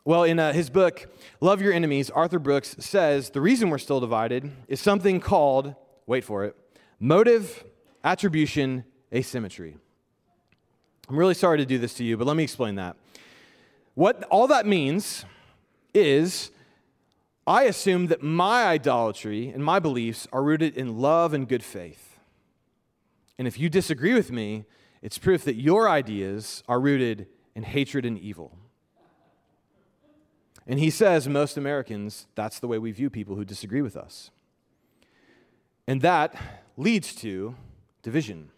Well, 0.04 0.24
in 0.24 0.38
uh, 0.38 0.52
his 0.54 0.70
book, 0.70 1.14
Love 1.40 1.60
Your 1.60 1.74
Enemies, 1.74 2.08
Arthur 2.10 2.38
Brooks 2.38 2.74
says 2.78 3.30
the 3.30 3.40
reason 3.40 3.68
we're 3.68 3.78
still 3.78 4.00
divided 4.00 4.50
is 4.66 4.80
something 4.80 5.20
called, 5.20 5.74
wait 6.06 6.24
for 6.24 6.44
it, 6.44 6.56
motive, 6.98 7.64
attribution, 8.02 8.84
asymmetry. 9.12 9.76
I'm 11.08 11.16
really 11.16 11.34
sorry 11.34 11.58
to 11.58 11.66
do 11.66 11.78
this 11.78 11.94
to 11.94 12.04
you, 12.04 12.16
but 12.16 12.26
let 12.26 12.36
me 12.36 12.42
explain 12.42 12.76
that. 12.76 12.96
What 13.94 14.22
all 14.24 14.46
that 14.46 14.66
means 14.66 15.24
is 15.92 16.50
I 17.46 17.64
assume 17.64 18.06
that 18.06 18.22
my 18.22 18.64
idolatry 18.64 19.48
and 19.48 19.64
my 19.64 19.80
beliefs 19.80 20.28
are 20.32 20.42
rooted 20.42 20.76
in 20.76 20.98
love 20.98 21.34
and 21.34 21.48
good 21.48 21.64
faith. 21.64 22.18
And 23.38 23.48
if 23.48 23.58
you 23.58 23.68
disagree 23.68 24.14
with 24.14 24.30
me, 24.30 24.66
it's 25.02 25.18
proof 25.18 25.44
that 25.44 25.56
your 25.56 25.88
ideas 25.88 26.62
are 26.68 26.78
rooted 26.78 27.26
in 27.54 27.64
hatred 27.64 28.04
and 28.04 28.18
evil. 28.18 28.56
And 30.66 30.78
he 30.78 30.90
says, 30.90 31.26
most 31.26 31.56
Americans, 31.56 32.26
that's 32.36 32.60
the 32.60 32.68
way 32.68 32.78
we 32.78 32.92
view 32.92 33.10
people 33.10 33.34
who 33.34 33.44
disagree 33.44 33.82
with 33.82 33.96
us. 33.96 34.30
And 35.88 36.02
that 36.02 36.36
leads 36.76 37.14
to 37.16 37.56
division. 38.02 38.50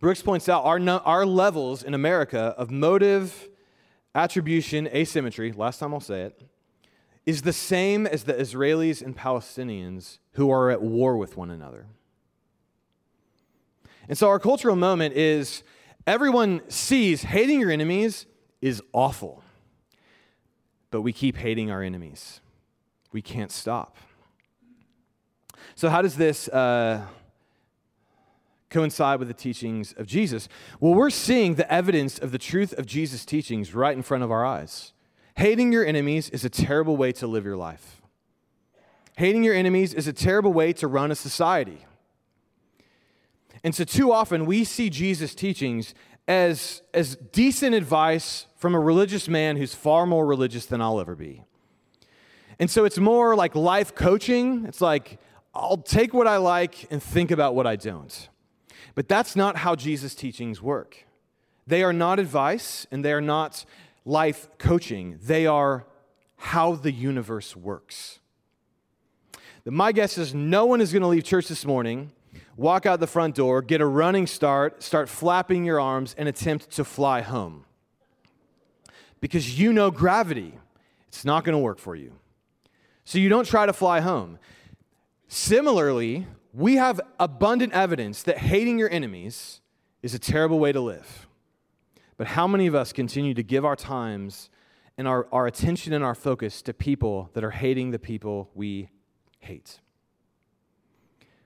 Brooks 0.00 0.22
points 0.22 0.48
out 0.48 0.64
our, 0.64 0.78
our 1.04 1.26
levels 1.26 1.82
in 1.82 1.94
America 1.94 2.54
of 2.56 2.70
motive, 2.70 3.48
attribution, 4.14 4.86
asymmetry, 4.88 5.52
last 5.52 5.78
time 5.78 5.94
I'll 5.94 6.00
say 6.00 6.22
it, 6.22 6.42
is 7.26 7.42
the 7.42 7.52
same 7.52 8.06
as 8.06 8.24
the 8.24 8.32
Israelis 8.34 9.02
and 9.02 9.16
Palestinians 9.16 10.18
who 10.32 10.50
are 10.50 10.70
at 10.70 10.80
war 10.80 11.16
with 11.16 11.36
one 11.36 11.50
another. 11.50 11.86
And 14.08 14.16
so 14.16 14.28
our 14.28 14.38
cultural 14.38 14.76
moment 14.76 15.14
is 15.14 15.62
everyone 16.06 16.62
sees 16.68 17.22
hating 17.22 17.60
your 17.60 17.70
enemies 17.70 18.26
is 18.62 18.82
awful, 18.92 19.42
but 20.90 21.02
we 21.02 21.12
keep 21.12 21.36
hating 21.36 21.70
our 21.70 21.82
enemies. 21.82 22.40
We 23.12 23.20
can't 23.20 23.52
stop. 23.52 23.96
So, 25.74 25.88
how 25.88 26.02
does 26.02 26.16
this 26.16 26.48
uh, 26.48 27.06
coincide 28.70 29.18
with 29.18 29.28
the 29.28 29.34
teachings 29.34 29.92
of 29.94 30.06
Jesus? 30.06 30.48
Well, 30.80 30.94
we're 30.94 31.10
seeing 31.10 31.54
the 31.54 31.70
evidence 31.72 32.18
of 32.18 32.32
the 32.32 32.38
truth 32.38 32.72
of 32.74 32.86
Jesus' 32.86 33.24
teachings 33.24 33.74
right 33.74 33.96
in 33.96 34.02
front 34.02 34.24
of 34.24 34.30
our 34.30 34.44
eyes. 34.44 34.92
Hating 35.36 35.72
your 35.72 35.86
enemies 35.86 36.28
is 36.30 36.44
a 36.44 36.50
terrible 36.50 36.96
way 36.96 37.12
to 37.12 37.26
live 37.26 37.44
your 37.44 37.56
life. 37.56 38.02
Hating 39.16 39.44
your 39.44 39.54
enemies 39.54 39.94
is 39.94 40.06
a 40.06 40.12
terrible 40.12 40.52
way 40.52 40.72
to 40.74 40.86
run 40.86 41.10
a 41.10 41.14
society. 41.14 41.84
And 43.64 43.74
so, 43.74 43.84
too 43.84 44.12
often, 44.12 44.46
we 44.46 44.64
see 44.64 44.90
Jesus' 44.90 45.34
teachings 45.34 45.94
as, 46.26 46.82
as 46.94 47.16
decent 47.16 47.74
advice 47.74 48.46
from 48.56 48.74
a 48.74 48.80
religious 48.80 49.28
man 49.28 49.56
who's 49.56 49.74
far 49.74 50.06
more 50.06 50.26
religious 50.26 50.66
than 50.66 50.80
I'll 50.80 51.00
ever 51.00 51.14
be. 51.14 51.42
And 52.60 52.70
so, 52.70 52.84
it's 52.84 52.98
more 52.98 53.34
like 53.34 53.54
life 53.54 53.94
coaching. 53.94 54.64
It's 54.66 54.80
like, 54.80 55.18
I'll 55.54 55.78
take 55.78 56.14
what 56.14 56.26
I 56.26 56.36
like 56.36 56.86
and 56.90 57.02
think 57.02 57.30
about 57.30 57.54
what 57.54 57.66
I 57.66 57.76
don't. 57.76 58.28
But 58.94 59.08
that's 59.08 59.36
not 59.36 59.58
how 59.58 59.74
Jesus' 59.74 60.14
teachings 60.14 60.62
work. 60.62 61.06
They 61.66 61.82
are 61.82 61.92
not 61.92 62.18
advice 62.18 62.86
and 62.90 63.04
they 63.04 63.12
are 63.12 63.20
not 63.20 63.64
life 64.04 64.48
coaching, 64.58 65.18
they 65.22 65.46
are 65.46 65.84
how 66.36 66.74
the 66.74 66.92
universe 66.92 67.54
works. 67.54 68.20
My 69.64 69.92
guess 69.92 70.16
is 70.16 70.32
no 70.32 70.64
one 70.64 70.80
is 70.80 70.92
going 70.92 71.02
to 71.02 71.08
leave 71.08 71.24
church 71.24 71.48
this 71.48 71.66
morning 71.66 72.12
walk 72.58 72.86
out 72.86 73.00
the 73.00 73.06
front 73.06 73.36
door, 73.36 73.62
get 73.62 73.80
a 73.80 73.86
running 73.86 74.26
start, 74.26 74.82
start 74.82 75.08
flapping 75.08 75.64
your 75.64 75.80
arms, 75.80 76.14
and 76.18 76.28
attempt 76.28 76.70
to 76.72 76.84
fly 76.84 77.22
home. 77.22 77.64
Because 79.20 79.58
you 79.58 79.72
know 79.72 79.90
gravity, 79.90 80.52
it's 81.06 81.24
not 81.24 81.44
going 81.44 81.54
to 81.54 81.58
work 81.58 81.78
for 81.78 81.96
you. 81.96 82.12
So 83.04 83.18
you 83.18 83.28
don't 83.28 83.46
try 83.46 83.64
to 83.64 83.72
fly 83.72 84.00
home. 84.00 84.38
Similarly, 85.28 86.26
we 86.52 86.76
have 86.76 87.00
abundant 87.18 87.72
evidence 87.72 88.22
that 88.22 88.38
hating 88.38 88.78
your 88.78 88.90
enemies 88.90 89.60
is 90.02 90.14
a 90.14 90.18
terrible 90.18 90.58
way 90.58 90.72
to 90.72 90.80
live. 90.80 91.28
But 92.16 92.28
how 92.28 92.46
many 92.46 92.66
of 92.66 92.74
us 92.74 92.92
continue 92.92 93.34
to 93.34 93.42
give 93.42 93.64
our 93.64 93.76
times 93.76 94.50
and 94.96 95.06
our, 95.06 95.28
our 95.30 95.46
attention 95.46 95.92
and 95.92 96.02
our 96.02 96.14
focus 96.14 96.62
to 96.62 96.74
people 96.74 97.30
that 97.34 97.44
are 97.44 97.50
hating 97.50 97.90
the 97.90 97.98
people 97.98 98.50
we 98.54 98.88
hate? 99.38 99.80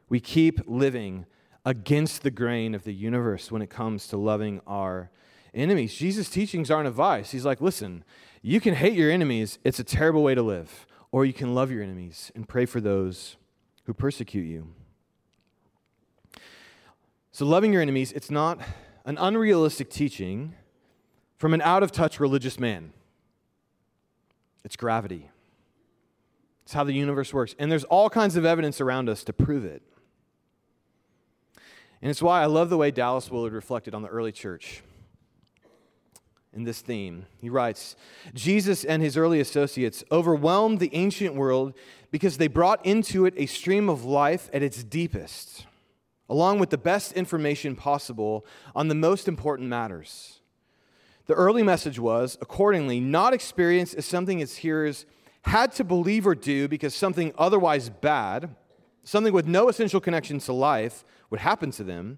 We 0.08 0.20
keep 0.20 0.60
living 0.66 1.26
against 1.64 2.22
the 2.22 2.30
grain 2.30 2.74
of 2.74 2.84
the 2.84 2.94
universe 2.94 3.50
when 3.50 3.62
it 3.62 3.70
comes 3.70 4.08
to 4.08 4.16
loving 4.16 4.60
our 4.66 5.10
enemies. 5.54 5.94
Jesus' 5.94 6.28
teachings 6.28 6.70
aren't 6.70 6.88
advice. 6.88 7.30
He's 7.30 7.44
like, 7.44 7.60
listen, 7.60 8.04
you 8.40 8.60
can 8.60 8.74
hate 8.74 8.94
your 8.94 9.10
enemies, 9.10 9.58
it's 9.64 9.78
a 9.78 9.84
terrible 9.84 10.22
way 10.22 10.34
to 10.34 10.42
live. 10.42 10.86
Or 11.12 11.24
you 11.26 11.32
can 11.32 11.54
love 11.54 11.70
your 11.70 11.82
enemies 11.82 12.32
and 12.34 12.48
pray 12.48 12.64
for 12.64 12.80
those 12.80 13.36
who 13.84 13.92
persecute 13.92 14.44
you. 14.44 14.74
So, 17.32 17.46
loving 17.46 17.72
your 17.72 17.80
enemies, 17.80 18.12
it's 18.12 18.30
not 18.30 18.60
an 19.06 19.16
unrealistic 19.18 19.90
teaching 19.90 20.54
from 21.38 21.54
an 21.54 21.62
out 21.62 21.82
of 21.82 21.90
touch 21.90 22.20
religious 22.20 22.60
man. 22.60 22.92
It's 24.64 24.76
gravity. 24.76 25.30
It's 26.64 26.74
how 26.74 26.84
the 26.84 26.92
universe 26.92 27.32
works. 27.34 27.54
And 27.58 27.72
there's 27.72 27.84
all 27.84 28.08
kinds 28.08 28.36
of 28.36 28.44
evidence 28.44 28.80
around 28.80 29.08
us 29.08 29.24
to 29.24 29.32
prove 29.32 29.64
it. 29.64 29.82
And 32.00 32.10
it's 32.10 32.22
why 32.22 32.42
I 32.42 32.46
love 32.46 32.68
the 32.68 32.76
way 32.76 32.90
Dallas 32.90 33.30
Willard 33.30 33.52
reflected 33.52 33.94
on 33.94 34.02
the 34.02 34.08
early 34.08 34.32
church 34.32 34.82
in 36.52 36.64
this 36.64 36.80
theme. 36.80 37.26
He 37.40 37.48
writes 37.48 37.96
Jesus 38.34 38.84
and 38.84 39.02
his 39.02 39.16
early 39.16 39.40
associates 39.40 40.04
overwhelmed 40.12 40.80
the 40.80 40.94
ancient 40.94 41.34
world 41.34 41.72
because 42.10 42.36
they 42.36 42.48
brought 42.48 42.84
into 42.84 43.24
it 43.24 43.34
a 43.36 43.46
stream 43.46 43.88
of 43.88 44.04
life 44.04 44.50
at 44.52 44.62
its 44.62 44.84
deepest, 44.84 45.66
along 46.32 46.58
with 46.58 46.70
the 46.70 46.78
best 46.78 47.12
information 47.12 47.76
possible 47.76 48.46
on 48.74 48.88
the 48.88 48.94
most 48.94 49.28
important 49.28 49.68
matters. 49.68 50.40
The 51.26 51.34
early 51.34 51.62
message 51.62 51.98
was, 51.98 52.38
accordingly, 52.40 53.00
not 53.00 53.34
experience 53.34 53.92
as 53.92 54.06
something 54.06 54.40
its 54.40 54.56
hearers 54.56 55.04
had 55.42 55.72
to 55.72 55.84
believe 55.84 56.26
or 56.26 56.34
do 56.34 56.68
because 56.68 56.94
something 56.94 57.34
otherwise 57.36 57.90
bad, 57.90 58.56
something 59.04 59.34
with 59.34 59.46
no 59.46 59.68
essential 59.68 60.00
connection 60.00 60.38
to 60.38 60.54
life, 60.54 61.04
would 61.28 61.40
happen 61.40 61.70
to 61.72 61.84
them, 61.84 62.16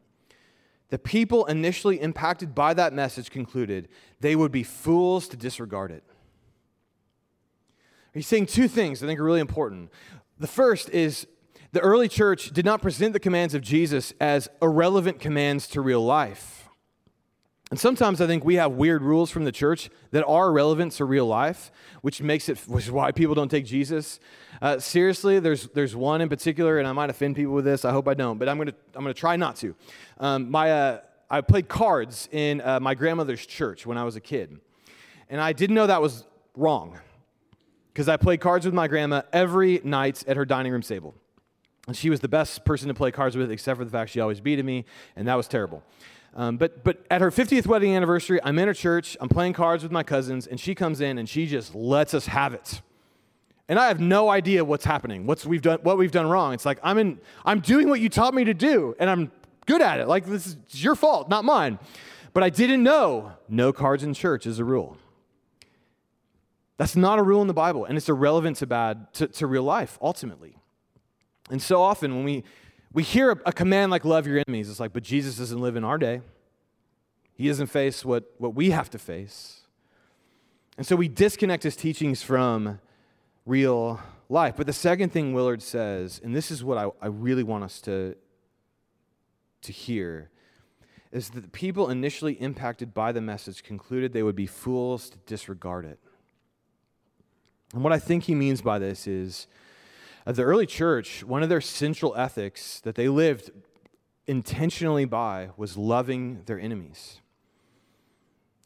the 0.91 0.99
people 0.99 1.45
initially 1.47 2.01
impacted 2.01 2.55
by 2.55 2.73
that 2.73 2.93
message 2.93 3.33
concluded 3.33 3.89
they 4.21 4.37
would 4.37 4.53
be 4.53 4.63
fools 4.63 5.27
to 5.27 5.37
disregard 5.37 5.91
it. 5.91 6.05
He's 8.13 8.29
saying 8.29 8.47
two 8.47 8.69
things 8.69 9.03
I 9.03 9.09
think 9.09 9.19
are 9.19 9.25
really 9.25 9.41
important. 9.41 9.91
The 10.39 10.47
first 10.47 10.89
is 10.91 11.27
the 11.75 11.81
early 11.81 12.07
church 12.07 12.51
did 12.51 12.65
not 12.65 12.81
present 12.81 13.13
the 13.15 13.19
commands 13.19 13.53
of 13.53 13.61
Jesus 13.61 14.15
as 14.21 14.49
irrelevant 14.63 15.19
commands 15.19 15.67
to 15.69 15.81
real 15.81 16.05
life. 16.05 16.69
And 17.71 17.81
sometimes 17.81 18.21
I 18.21 18.29
think 18.29 18.45
we 18.45 18.55
have 18.55 18.71
weird 18.71 19.03
rules 19.03 19.29
from 19.33 19.45
the 19.45 19.51
church 19.51 19.91
that 20.13 20.25
are 20.25 20.53
relevant 20.53 20.93
to 20.93 21.05
real 21.05 21.27
life, 21.27 21.73
which 22.01 22.23
makes 22.23 22.49
it, 22.49 22.61
which 22.69 22.85
is 22.85 22.93
why 22.93 23.11
people 23.11 23.35
don't 23.35 23.51
take 23.51 23.67
Jesus 23.67 24.21
uh, 24.63 24.79
seriously. 24.79 25.41
There's, 25.41 25.67
there's 25.71 25.97
one 25.97 26.21
in 26.21 26.29
particular, 26.29 26.79
and 26.79 26.87
I 26.87 26.93
might 26.93 27.11
offend 27.11 27.35
people 27.35 27.55
with 27.55 27.65
this. 27.65 27.85
I 27.85 27.91
hope 27.91 28.07
I 28.07 28.15
don't, 28.15 28.39
but 28.39 28.49
I'm 28.49 28.57
gonna, 28.57 28.75
I'm 28.95 29.03
gonna 29.03 29.13
try 29.13 29.35
not 29.35 29.57
to. 29.57 29.75
Um, 30.19 30.53
my, 30.53 30.71
uh, 30.71 31.01
I 31.29 31.41
played 31.41 31.69
cards 31.69 32.29
in 32.31 32.61
uh, 32.61 32.79
my 32.79 32.95
grandmother's 32.95 33.45
church 33.45 33.85
when 33.85 33.99
I 33.99 34.05
was 34.05 34.15
a 34.15 34.21
kid, 34.21 34.61
and 35.29 35.41
I 35.41 35.53
didn't 35.53 35.75
know 35.75 35.89
that 35.89 36.01
was 36.01 36.25
wrong 36.55 37.01
because 37.93 38.09
I 38.09 38.17
played 38.17 38.41
cards 38.41 38.65
with 38.65 38.75
my 38.75 38.87
grandma 38.87 39.23
every 39.33 39.81
night 39.83 40.23
at 40.29 40.37
her 40.37 40.45
dining 40.45 40.71
room 40.71 40.83
table. 40.83 41.17
And 41.87 41.97
she 41.97 42.09
was 42.11 42.21
the 42.21 42.29
best 42.29 42.65
person 42.65 42.89
to 42.89 42.95
play 42.95 43.11
cards 43.11 43.37
with, 43.37 43.51
except 43.51 43.79
for 43.79 43.85
the 43.85 43.91
fact 43.91 44.11
she 44.11 44.21
always 44.21 44.41
beat 44.41 44.63
me, 44.65 44.85
and 45.17 45.29
that 45.29 45.35
was 45.35 45.49
terrible. 45.49 45.83
Um, 46.35 46.57
but, 46.57 46.83
but 46.83 47.05
at 47.11 47.21
her 47.21 47.31
50th 47.31 47.67
wedding 47.67 47.95
anniversary, 47.95 48.41
I'm 48.43 48.59
in 48.59 48.67
her 48.67 48.75
church, 48.75 49.17
I'm 49.21 49.29
playing 49.29 49.53
cards 49.53 49.83
with 49.83 49.93
my 49.93 50.03
cousins, 50.03 50.47
and 50.47 50.59
she 50.59 50.75
comes 50.75 51.01
in 51.01 51.19
and 51.19 51.29
she 51.29 51.47
just 51.47 51.75
lets 51.75 52.13
us 52.13 52.27
have 52.27 52.55
it. 52.55 52.83
And 53.69 53.79
I 53.79 53.89
have 53.89 54.01
no 54.01 54.29
idea 54.29 54.65
what's 54.65 54.85
happening, 54.85 55.27
what's 55.27 55.47
we've 55.47 55.63
done, 55.63 55.79
what 55.83 55.97
we've 55.97 56.11
done 56.11 56.29
wrong. 56.29 56.53
It's 56.53 56.67
like 56.67 56.79
I'm, 56.83 56.99
in, 56.99 57.21
I'm 57.45 57.61
doing 57.61 57.89
what 57.89 58.01
you 58.01 58.09
taught 58.09 58.35
me 58.35 58.45
to 58.45 58.55
do, 58.55 58.95
and 58.99 59.09
I'm 59.09 59.31
good 59.67 59.81
at 59.81 60.01
it. 60.01 60.09
Like 60.09 60.27
this 60.27 60.47
is 60.47 60.57
your 60.71 60.95
fault, 60.95 61.29
not 61.29 61.45
mine. 61.45 61.79
But 62.33 62.43
I 62.43 62.51
didn't 62.51 62.83
know 62.83 63.33
no 63.49 63.73
cards 63.73 64.03
in 64.03 64.13
church 64.13 64.45
is 64.45 64.59
a 64.59 64.65
rule. 64.65 64.97
That's 66.77 66.97
not 66.97 67.21
a 67.21 67.23
rule 67.23 67.41
in 67.41 67.47
the 67.47 67.55
Bible, 67.55 67.85
and 67.85 67.97
it's 67.97 68.09
irrelevant 68.09 68.57
to 68.57 68.67
bad 68.67 69.13
to, 69.15 69.29
to 69.29 69.47
real 69.47 69.63
life 69.63 69.99
ultimately. 70.03 70.57
And 71.51 71.61
so 71.61 71.83
often 71.83 72.15
when 72.15 72.25
we 72.25 72.45
we 72.95 73.03
hear 73.03 73.33
a, 73.33 73.39
a 73.47 73.53
command 73.53 73.91
like 73.91 74.05
love 74.05 74.27
your 74.27 74.39
enemies. 74.39 74.71
It's 74.71 74.81
like, 74.81 74.93
but 74.93 75.03
Jesus 75.03 75.37
doesn't 75.37 75.61
live 75.61 75.77
in 75.77 75.85
our 75.85 75.99
day. 75.99 76.23
He 77.35 77.49
doesn't 77.49 77.67
face 77.67 78.05
what, 78.05 78.33
what 78.39 78.55
we 78.55 78.71
have 78.71 78.89
to 78.91 78.99
face. 78.99 79.63
And 80.79 80.87
so 80.87 80.95
we 80.95 81.09
disconnect 81.09 81.65
his 81.65 81.75
teachings 81.75 82.23
from 82.23 82.79
real 83.45 84.01
life. 84.29 84.55
But 84.57 84.67
the 84.67 84.73
second 84.73 85.11
thing 85.11 85.35
Willard 85.35 85.61
says, 85.61 86.21
and 86.23 86.35
this 86.35 86.53
is 86.53 86.63
what 86.63 86.79
I, 86.79 86.89
I 87.03 87.09
really 87.09 87.43
want 87.43 87.65
us 87.65 87.81
to, 87.83 88.15
to 89.63 89.73
hear, 89.73 90.31
is 91.11 91.31
that 91.31 91.41
the 91.41 91.49
people 91.49 91.91
initially 91.91 92.35
impacted 92.35 92.95
by 92.95 93.11
the 93.11 93.21
message 93.21 93.65
concluded 93.65 94.13
they 94.13 94.23
would 94.23 94.37
be 94.37 94.47
fools 94.47 95.11
to 95.11 95.19
disregard 95.27 95.85
it. 95.85 95.99
And 97.73 97.83
what 97.83 97.93
I 97.93 97.99
think 97.99 98.25
he 98.25 98.37
means 98.37 98.63
by 98.63 98.79
this 98.79 99.09
is 99.09 99.49
the 100.27 100.43
early 100.43 100.67
church, 100.67 101.23
one 101.23 101.43
of 101.43 101.49
their 101.49 101.61
central 101.61 102.15
ethics 102.17 102.81
that 102.81 102.95
they 102.95 103.09
lived 103.09 103.51
intentionally 104.27 105.05
by 105.05 105.51
was 105.57 105.77
loving 105.77 106.43
their 106.47 106.59
enemies. 106.59 107.21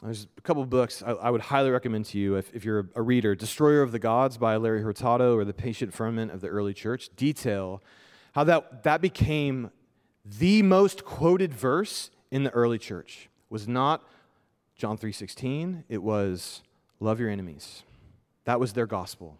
There's 0.03 0.29
a 0.37 0.41
couple 0.43 0.65
books 0.65 1.03
I, 1.03 1.11
I 1.11 1.31
would 1.31 1.41
highly 1.41 1.71
recommend 1.71 2.05
to 2.07 2.19
you 2.19 2.37
if, 2.37 2.55
if, 2.55 2.65
you're 2.65 2.88
a 2.95 3.03
reader. 3.03 3.35
Destroyer 3.35 3.83
of 3.83 3.91
the 3.91 3.99
Gods 3.99 4.38
by 4.38 4.57
Larry 4.57 4.83
Hurtado 4.83 5.37
or 5.37 5.45
The 5.45 5.53
Patient 5.53 5.93
Ferment 5.93 6.31
of 6.31 6.41
the 6.41 6.47
Early 6.47 6.73
Church 6.73 7.11
detail 7.17 7.83
how 8.33 8.45
that, 8.45 8.85
that 8.85 9.00
became 9.00 9.71
the 10.25 10.62
most 10.62 11.05
quoted 11.05 11.53
verse 11.53 12.11
in 12.31 12.45
the 12.45 12.50
early 12.50 12.79
church. 12.79 13.29
It 13.50 13.53
was 13.53 13.67
not 13.67 14.07
John 14.77 14.97
3.16, 14.97 15.83
it 15.88 16.03
was 16.03 16.62
love 17.00 17.19
your 17.19 17.31
enemies. 17.31 17.83
That 18.45 18.61
was 18.61 18.75
their 18.75 18.87
gospel. 18.87 19.37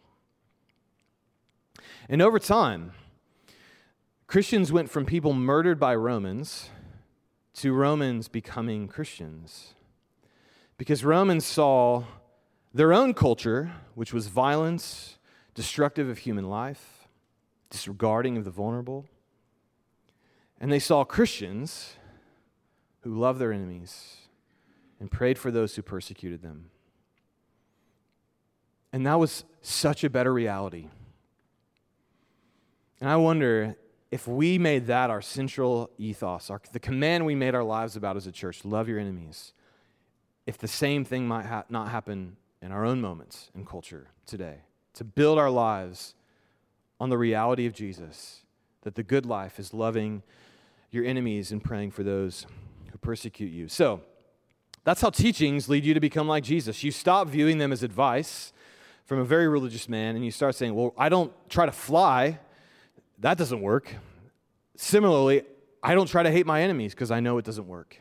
And 2.09 2.23
over 2.23 2.38
time, 2.38 2.92
Christians 4.26 4.71
went 4.73 4.90
from 4.90 5.07
people 5.07 5.33
murdered 5.33 5.80
by 5.80 5.95
Romans 5.95 6.71
to 7.54 7.73
Romans 7.73 8.28
becoming 8.28 8.87
Christians. 8.87 9.75
Because 10.76 11.04
Romans 11.04 11.45
saw 11.45 12.04
their 12.73 12.92
own 12.92 13.14
culture, 13.14 13.73
which 13.95 14.12
was 14.12 14.28
violence, 14.28 15.18
destructive 15.54 16.09
of 16.09 16.18
human 16.18 16.49
life, 16.49 17.09
disregarding 17.71 18.37
of 18.37 18.45
the 18.45 18.50
vulnerable. 18.50 19.07
And 20.61 20.71
they 20.71 20.78
saw 20.78 21.04
Christians 21.04 21.97
who 23.00 23.18
loved 23.18 23.40
their 23.40 23.52
enemies 23.52 24.16
and 25.00 25.11
prayed 25.11 25.38
for 25.38 25.50
those 25.50 25.75
who 25.75 25.83
persecuted 25.83 26.42
them. 26.42 26.71
And 28.92 29.07
that 29.07 29.18
was 29.18 29.45
such 29.62 30.04
a 30.04 30.11
better 30.11 30.33
reality. 30.33 30.88
And 33.00 33.09
I 33.09 33.17
wonder 33.17 33.76
if 34.11 34.26
we 34.26 34.59
made 34.59 34.87
that 34.87 35.11
our 35.11 35.21
central 35.21 35.90
ethos, 35.99 36.50
our, 36.50 36.61
the 36.73 36.81
command 36.81 37.26
we 37.26 37.35
made 37.35 37.55
our 37.55 37.62
lives 37.62 37.97
about 37.97 38.17
as 38.17 38.26
a 38.26 38.33
church 38.33 38.64
love 38.64 38.88
your 38.88 38.99
enemies, 38.99 39.52
if 40.47 40.59
the 40.59 40.69
same 40.69 41.05
thing 41.05 41.28
might 41.28 41.47
ha- 41.47 41.64
not 41.69 41.88
happen 41.88 42.37
in 42.62 42.73
our 42.73 42.85
own 42.85 43.00
moments 43.00 43.50
in 43.55 43.64
culture 43.64 44.09
today, 44.26 44.62
to 44.95 45.05
build 45.05 45.38
our 45.38 45.50
lives 45.50 46.14
on 46.99 47.11
the 47.11 47.19
reality 47.19 47.67
of 47.67 47.75
Jesus, 47.75 48.43
that 48.83 48.95
the 48.95 49.02
good 49.02 49.26
life 49.26 49.61
is 49.61 49.75
loving 49.75 50.23
your 50.90 51.05
enemies 51.05 51.52
and 51.52 51.62
praying 51.62 51.90
for 51.90 52.02
those 52.02 52.47
who 52.90 52.99
persecute 52.99 53.52
you. 53.52 53.69
So, 53.69 54.00
that's 54.85 55.02
how 55.02 55.11
teachings 55.11 55.69
lead 55.69 55.85
you 55.85 55.93
to 55.93 56.00
become 56.00 56.26
like 56.26 56.45
Jesus. 56.45 56.83
You 56.83 56.90
stop 56.90 57.28
viewing 57.28 57.59
them 57.59 57.73
as 57.73 57.83
advice 57.83 58.55
from 59.05 59.19
a 59.19 59.25
very 59.25 59.47
religious 59.47 59.87
man 59.87 60.17
and 60.17 60.25
you 60.25 60.31
start 60.31 60.55
saying, 60.55 60.75
Well, 60.75 60.95
I 60.97 61.11
don't 61.11 61.31
try 61.50 61.67
to 61.67 61.73
fly. 61.73 62.38
That 63.21 63.39
doesn't 63.39 63.61
work. 63.61 63.93
Similarly, 64.77 65.43
I 65.83 65.95
don't 65.95 66.09
try 66.09 66.23
to 66.23 66.31
hate 66.31 66.47
my 66.47 66.63
enemies 66.63 66.95
because 66.95 67.11
I 67.11 67.21
know 67.21 67.39
it 67.39 67.45
doesn't 67.45 67.67
work. 67.67 68.01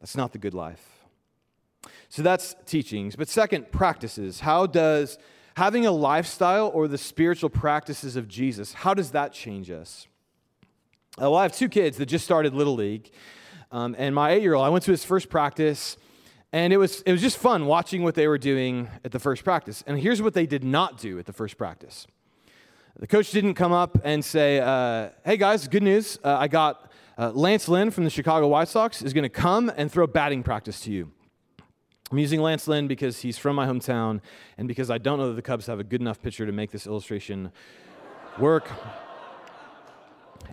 That's 0.00 0.16
not 0.16 0.32
the 0.32 0.38
good 0.38 0.54
life. 0.54 0.82
So 2.08 2.22
that's 2.22 2.54
teachings. 2.66 3.16
But 3.16 3.28
second, 3.28 3.72
practices. 3.72 4.40
How 4.40 4.66
does 4.66 5.18
having 5.56 5.86
a 5.86 5.90
lifestyle 5.90 6.70
or 6.74 6.88
the 6.88 6.98
spiritual 6.98 7.50
practices 7.50 8.16
of 8.16 8.28
Jesus, 8.28 8.72
how 8.72 8.94
does 8.94 9.10
that 9.12 9.32
change 9.32 9.70
us? 9.70 10.06
Well, 11.18 11.36
I 11.36 11.42
have 11.42 11.56
two 11.56 11.68
kids 11.68 11.96
that 11.98 12.06
just 12.06 12.24
started 12.24 12.54
Little 12.54 12.74
League. 12.74 13.10
Um, 13.70 13.94
and 13.98 14.14
my 14.14 14.32
eight 14.32 14.42
year 14.42 14.54
old, 14.54 14.64
I 14.64 14.68
went 14.68 14.84
to 14.84 14.90
his 14.90 15.04
first 15.04 15.28
practice, 15.28 15.96
and 16.52 16.72
it 16.72 16.76
was, 16.76 17.02
it 17.02 17.12
was 17.12 17.20
just 17.20 17.38
fun 17.38 17.66
watching 17.66 18.02
what 18.02 18.14
they 18.14 18.28
were 18.28 18.38
doing 18.38 18.88
at 19.04 19.12
the 19.12 19.18
first 19.18 19.44
practice. 19.44 19.82
And 19.86 19.98
here's 19.98 20.22
what 20.22 20.34
they 20.34 20.46
did 20.46 20.64
not 20.64 20.98
do 20.98 21.18
at 21.18 21.26
the 21.26 21.32
first 21.32 21.56
practice 21.56 22.06
the 22.98 23.06
coach 23.08 23.32
didn't 23.32 23.54
come 23.54 23.72
up 23.72 23.98
and 24.04 24.24
say, 24.24 24.60
uh, 24.60 25.10
Hey 25.24 25.36
guys, 25.36 25.66
good 25.66 25.82
news. 25.82 26.18
Uh, 26.22 26.36
I 26.38 26.46
got 26.46 26.92
uh, 27.18 27.32
Lance 27.32 27.68
Lynn 27.68 27.90
from 27.90 28.04
the 28.04 28.10
Chicago 28.10 28.46
White 28.46 28.68
Sox 28.68 29.02
is 29.02 29.12
going 29.12 29.24
to 29.24 29.28
come 29.28 29.70
and 29.76 29.90
throw 29.90 30.06
batting 30.06 30.42
practice 30.44 30.80
to 30.82 30.92
you. 30.92 31.10
I'm 32.12 32.18
using 32.18 32.40
Lance 32.40 32.68
Lynn 32.68 32.86
because 32.86 33.20
he's 33.20 33.36
from 33.36 33.56
my 33.56 33.66
hometown 33.66 34.20
and 34.58 34.68
because 34.68 34.90
I 34.90 34.98
don't 34.98 35.18
know 35.18 35.28
that 35.28 35.34
the 35.34 35.42
Cubs 35.42 35.66
have 35.66 35.80
a 35.80 35.84
good 35.84 36.00
enough 36.00 36.22
pitcher 36.22 36.46
to 36.46 36.52
make 36.52 36.70
this 36.70 36.86
illustration 36.86 37.50
work. 38.38 38.70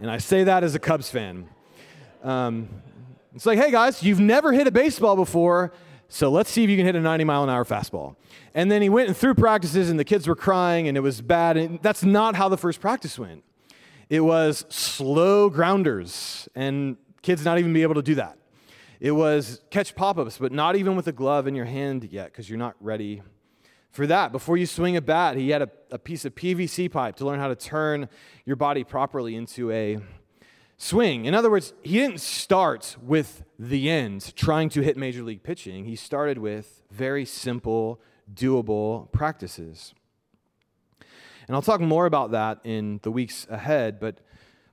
And 0.02 0.10
I 0.10 0.18
say 0.18 0.44
that 0.46 0.64
as 0.64 0.74
a 0.74 0.80
Cubs 0.80 1.12
fan. 1.12 1.48
Um, 2.24 2.70
it's 3.36 3.46
like, 3.46 3.60
hey 3.60 3.70
guys, 3.70 4.02
you've 4.02 4.20
never 4.20 4.52
hit 4.52 4.66
a 4.66 4.72
baseball 4.72 5.16
before, 5.16 5.74
so 6.14 6.30
let's 6.30 6.52
see 6.52 6.66
if 6.66 6.70
you 6.70 6.76
can 6.76 6.86
hit 6.86 6.98
a 6.98 7.00
90 7.00 7.24
mile 7.24 7.42
an 7.42 7.50
hour 7.50 7.64
fastball. 7.64 8.18
And 8.54 8.70
then 8.70 8.82
he 8.82 8.90
went 8.90 9.08
and 9.08 9.16
threw 9.16 9.34
practices, 9.34 9.90
and 9.90 9.98
the 9.98 10.04
kids 10.04 10.28
were 10.28 10.36
crying, 10.36 10.90
and 10.90 10.98
it 10.98 11.00
was 11.00 11.22
bad. 11.22 11.56
And 11.56 11.82
that's 11.82 12.04
not 12.04 12.36
how 12.36 12.50
the 12.50 12.58
first 12.58 12.82
practice 12.82 13.18
went. 13.18 13.46
It 14.10 14.20
was 14.20 14.66
slow 14.68 15.50
grounders, 15.50 16.50
and 16.54 16.98
kids 17.22 17.46
not 17.46 17.60
even 17.60 17.72
be 17.72 17.82
able 17.82 17.96
to 17.96 18.02
do 18.02 18.16
that. 18.16 18.38
It 19.00 19.12
was 19.12 19.62
catch 19.70 19.96
pop 19.96 20.18
ups, 20.18 20.38
but 20.38 20.52
not 20.52 20.76
even 20.76 20.98
with 20.98 21.08
a 21.08 21.14
glove 21.14 21.48
in 21.48 21.56
your 21.56 21.64
hand 21.64 22.04
yet 22.12 22.26
because 22.26 22.50
you're 22.50 22.60
not 22.60 22.76
ready 22.82 23.22
for 23.92 24.06
that. 24.06 24.34
Before 24.34 24.58
you 24.58 24.66
swing 24.66 24.98
a 24.98 25.02
bat, 25.02 25.38
he 25.38 25.50
had 25.50 25.62
a, 25.62 25.70
a, 25.92 25.98
piece 25.98 26.26
of 26.26 26.36
PVC 26.36 26.92
pipe 26.92 27.16
to 27.16 27.26
learn 27.26 27.40
how 27.40 27.48
to 27.48 27.56
turn 27.56 28.10
your 28.46 28.58
body 28.58 28.84
properly 28.84 29.36
into 29.36 29.72
a 29.72 29.98
swing. 30.78 31.24
In 31.24 31.34
other 31.34 31.50
words, 31.50 31.74
he 31.84 32.00
didn't 32.00 32.20
start 32.20 32.98
with 33.02 33.44
the 33.70 33.92
end 33.92 34.36
trying 34.36 34.70
to 34.70 34.82
hit 34.82 34.98
major 34.98 35.22
league 35.22 35.44
pitching, 35.44 35.86
he 35.86 35.96
started 35.96 36.40
with 36.40 36.82
very 36.90 37.26
simple, 37.26 38.02
doable 38.34 39.12
practices. 39.12 39.94
And 41.48 41.56
I'll 41.56 41.62
talk 41.62 41.80
more 41.80 42.08
about 42.08 42.32
that 42.32 42.60
in 42.64 43.00
the 43.04 43.12
weeks 43.12 43.46
ahead, 43.52 44.00
but, 44.00 44.18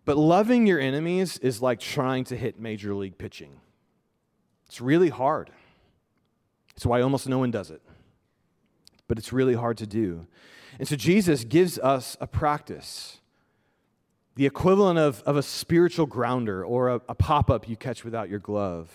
but 0.06 0.16
loving 0.16 0.66
your 0.66 0.80
enemies 0.80 1.36
is 1.38 1.60
like 1.60 1.80
trying 1.80 2.24
to 2.24 2.36
hit 2.36 2.58
major 2.58 2.94
league 2.94 3.18
pitching. 3.18 3.60
It's 4.66 4.80
really 4.80 5.10
hard. 5.10 5.50
It's 6.74 6.86
why 6.86 7.02
almost 7.02 7.28
no 7.28 7.38
one 7.38 7.50
does 7.50 7.70
it. 7.70 7.82
But 9.06 9.18
it's 9.18 9.34
really 9.34 9.54
hard 9.54 9.76
to 9.78 9.86
do. 9.86 10.26
And 10.78 10.88
so 10.88 10.96
Jesus 10.96 11.44
gives 11.44 11.78
us 11.78 12.16
a 12.22 12.26
practice, 12.26 13.17
the 14.38 14.46
equivalent 14.46 15.00
of, 15.00 15.20
of 15.22 15.36
a 15.36 15.42
spiritual 15.42 16.06
grounder 16.06 16.64
or 16.64 16.90
a, 16.90 16.94
a 17.08 17.14
pop 17.16 17.50
up 17.50 17.68
you 17.68 17.74
catch 17.74 18.04
without 18.04 18.28
your 18.28 18.38
glove. 18.38 18.88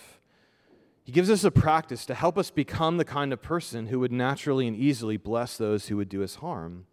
He 1.04 1.12
gives 1.12 1.28
us 1.28 1.44
a 1.44 1.50
practice 1.50 2.06
to 2.06 2.14
help 2.14 2.38
us 2.38 2.50
become 2.50 2.96
the 2.96 3.04
kind 3.04 3.30
of 3.30 3.42
person 3.42 3.88
who 3.88 4.00
would 4.00 4.10
naturally 4.10 4.66
and 4.66 4.74
easily 4.74 5.18
bless 5.18 5.58
those 5.58 5.88
who 5.88 5.98
would 5.98 6.08
do 6.08 6.24
us 6.24 6.36
harm. 6.36 6.86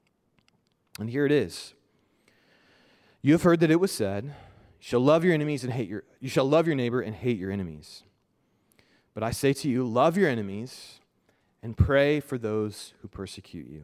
And 0.99 1.09
here 1.09 1.25
it 1.25 1.31
is. 1.31 1.75
You 3.21 3.31
have 3.31 3.43
heard 3.43 3.61
that 3.61 3.71
it 3.71 3.79
was 3.79 3.89
said, 3.93 4.25
you 4.25 4.31
shall 4.81 4.99
love 4.99 5.23
your 5.23 5.33
enemies 5.33 5.63
and 5.63 5.71
hate 5.71 5.87
your 5.87 6.03
you 6.19 6.27
shall 6.27 6.43
love 6.43 6.67
your 6.67 6.75
neighbor 6.75 6.99
and 6.99 7.15
hate 7.15 7.37
your 7.37 7.51
enemies. 7.51 8.03
But 9.13 9.23
I 9.23 9.31
say 9.31 9.53
to 9.53 9.69
you, 9.69 9.87
love 9.87 10.17
your 10.17 10.27
enemies 10.27 10.99
and 11.63 11.77
pray 11.77 12.19
for 12.19 12.37
those 12.37 12.95
who 13.01 13.07
persecute 13.07 13.69
you. 13.69 13.83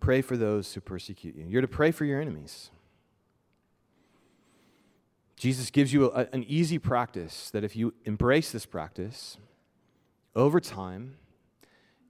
Pray 0.00 0.20
for 0.22 0.36
those 0.36 0.74
who 0.74 0.80
persecute 0.80 1.34
you. 1.36 1.46
You're 1.48 1.62
to 1.62 1.68
pray 1.68 1.90
for 1.90 2.04
your 2.04 2.20
enemies. 2.20 2.70
Jesus 5.36 5.70
gives 5.70 5.92
you 5.92 6.10
a, 6.10 6.28
an 6.32 6.44
easy 6.44 6.78
practice 6.78 7.50
that 7.50 7.64
if 7.64 7.76
you 7.76 7.94
embrace 8.04 8.52
this 8.52 8.66
practice, 8.66 9.36
over 10.34 10.60
time, 10.60 11.16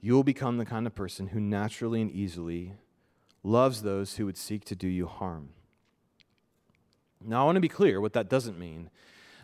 you 0.00 0.14
will 0.14 0.24
become 0.24 0.58
the 0.58 0.64
kind 0.64 0.86
of 0.86 0.94
person 0.94 1.28
who 1.28 1.40
naturally 1.40 2.00
and 2.00 2.10
easily 2.10 2.74
loves 3.42 3.82
those 3.82 4.16
who 4.16 4.26
would 4.26 4.36
seek 4.36 4.64
to 4.64 4.76
do 4.76 4.88
you 4.88 5.06
harm. 5.06 5.50
Now, 7.24 7.42
I 7.42 7.44
want 7.44 7.56
to 7.56 7.60
be 7.60 7.68
clear 7.68 8.00
what 8.00 8.12
that 8.12 8.28
doesn't 8.28 8.58
mean 8.58 8.90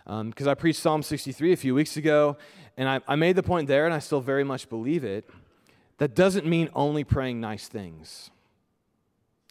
because 0.05 0.47
um, 0.47 0.49
I 0.49 0.55
preached 0.55 0.81
Psalm 0.81 1.03
63 1.03 1.53
a 1.53 1.57
few 1.57 1.75
weeks 1.75 1.97
ago, 1.97 2.37
and 2.77 2.89
I, 2.89 3.01
I 3.07 3.17
made 3.17 3.37
the 3.37 3.43
point 3.43 3.69
there, 3.69 3.85
and 3.85 3.95
I 3.95 4.01
still 4.01 4.21
very 4.21 4.45
much 4.45 4.69
believe 4.69 5.05
it. 5.05 5.29
That 6.03 6.17
doesn't 6.17 6.45
mean 6.45 6.69
only 6.75 7.05
praying 7.05 7.41
nice 7.41 7.69
things. 7.69 8.33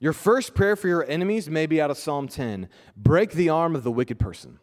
Your 0.01 0.11
first 0.11 0.53
prayer 0.53 0.75
for 0.75 0.89
your 0.89 1.09
enemies 1.09 1.49
may 1.49 1.65
be 1.65 1.79
out 1.79 1.89
of 1.89 1.97
Psalm 1.97 2.27
10 2.27 2.67
break 2.97 3.31
the 3.31 3.47
arm 3.47 3.73
of 3.73 3.83
the 3.83 3.91
wicked 3.91 4.19
person. 4.19 4.59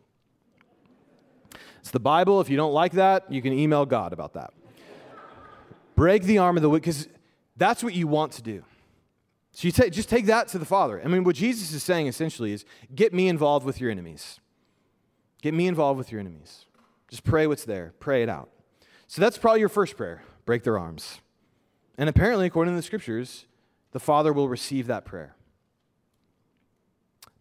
It's 1.80 1.90
the 1.90 1.98
Bible. 1.98 2.42
If 2.42 2.50
you 2.50 2.58
don't 2.58 2.74
like 2.74 2.92
that, 2.92 3.32
you 3.32 3.40
can 3.40 3.54
email 3.54 3.86
God 3.86 4.12
about 4.12 4.34
that. 4.34 4.52
break 5.96 6.24
the 6.24 6.36
arm 6.36 6.58
of 6.58 6.62
the 6.62 6.68
wicked, 6.68 6.82
because 6.82 7.08
that's 7.56 7.82
what 7.82 7.94
you 7.94 8.06
want 8.06 8.32
to 8.32 8.42
do. 8.42 8.62
So 9.52 9.66
you 9.66 9.72
take, 9.72 9.94
just 9.94 10.10
take 10.10 10.26
that 10.26 10.48
to 10.48 10.58
the 10.58 10.66
Father. 10.66 11.00
I 11.02 11.08
mean, 11.08 11.24
what 11.24 11.36
Jesus 11.36 11.72
is 11.72 11.82
saying 11.82 12.06
essentially 12.06 12.52
is 12.52 12.66
get 12.94 13.14
me 13.14 13.28
involved 13.28 13.64
with 13.64 13.80
your 13.80 13.90
enemies. 13.90 14.40
Get 15.40 15.54
me 15.54 15.66
involved 15.66 15.96
with 15.96 16.12
your 16.12 16.20
enemies. 16.20 16.66
Just 17.08 17.24
pray 17.24 17.46
what's 17.46 17.64
there, 17.64 17.94
pray 17.98 18.22
it 18.22 18.28
out. 18.28 18.50
So 19.06 19.22
that's 19.22 19.38
probably 19.38 19.60
your 19.60 19.70
first 19.70 19.96
prayer 19.96 20.22
break 20.44 20.64
their 20.64 20.78
arms. 20.78 21.20
And 21.98 22.08
apparently, 22.08 22.46
according 22.46 22.74
to 22.74 22.76
the 22.76 22.82
scriptures, 22.82 23.44
the 23.90 23.98
Father 23.98 24.32
will 24.32 24.48
receive 24.48 24.86
that 24.86 25.04
prayer. 25.04 25.34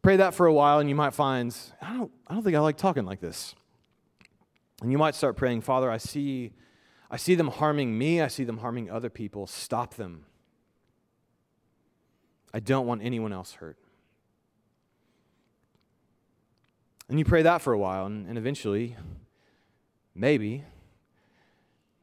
Pray 0.01 0.17
that 0.17 0.33
for 0.33 0.47
a 0.47 0.53
while, 0.53 0.79
and 0.79 0.89
you 0.89 0.95
might 0.95 1.13
find, 1.13 1.55
I 1.79 1.93
don't, 1.93 2.11
I 2.27 2.33
don't 2.33 2.43
think 2.43 2.55
I 2.55 2.59
like 2.59 2.77
talking 2.77 3.05
like 3.05 3.21
this. 3.21 3.53
And 4.81 4.91
you 4.91 4.97
might 4.97 5.13
start 5.13 5.37
praying, 5.37 5.61
Father, 5.61 5.91
I 5.91 5.97
see, 5.97 6.53
I 7.11 7.17
see 7.17 7.35
them 7.35 7.49
harming 7.49 7.97
me, 7.97 8.19
I 8.19 8.27
see 8.27 8.43
them 8.43 8.57
harming 8.57 8.89
other 8.89 9.11
people. 9.11 9.45
Stop 9.45 9.93
them. 9.93 10.25
I 12.51 12.59
don't 12.59 12.87
want 12.87 13.03
anyone 13.03 13.33
else 13.33 13.53
hurt. 13.53 13.77
And 17.09 17.19
you 17.19 17.25
pray 17.25 17.43
that 17.43 17.61
for 17.61 17.73
a 17.73 17.77
while, 17.77 18.07
and, 18.07 18.27
and 18.27 18.37
eventually, 18.37 18.95
maybe, 20.15 20.63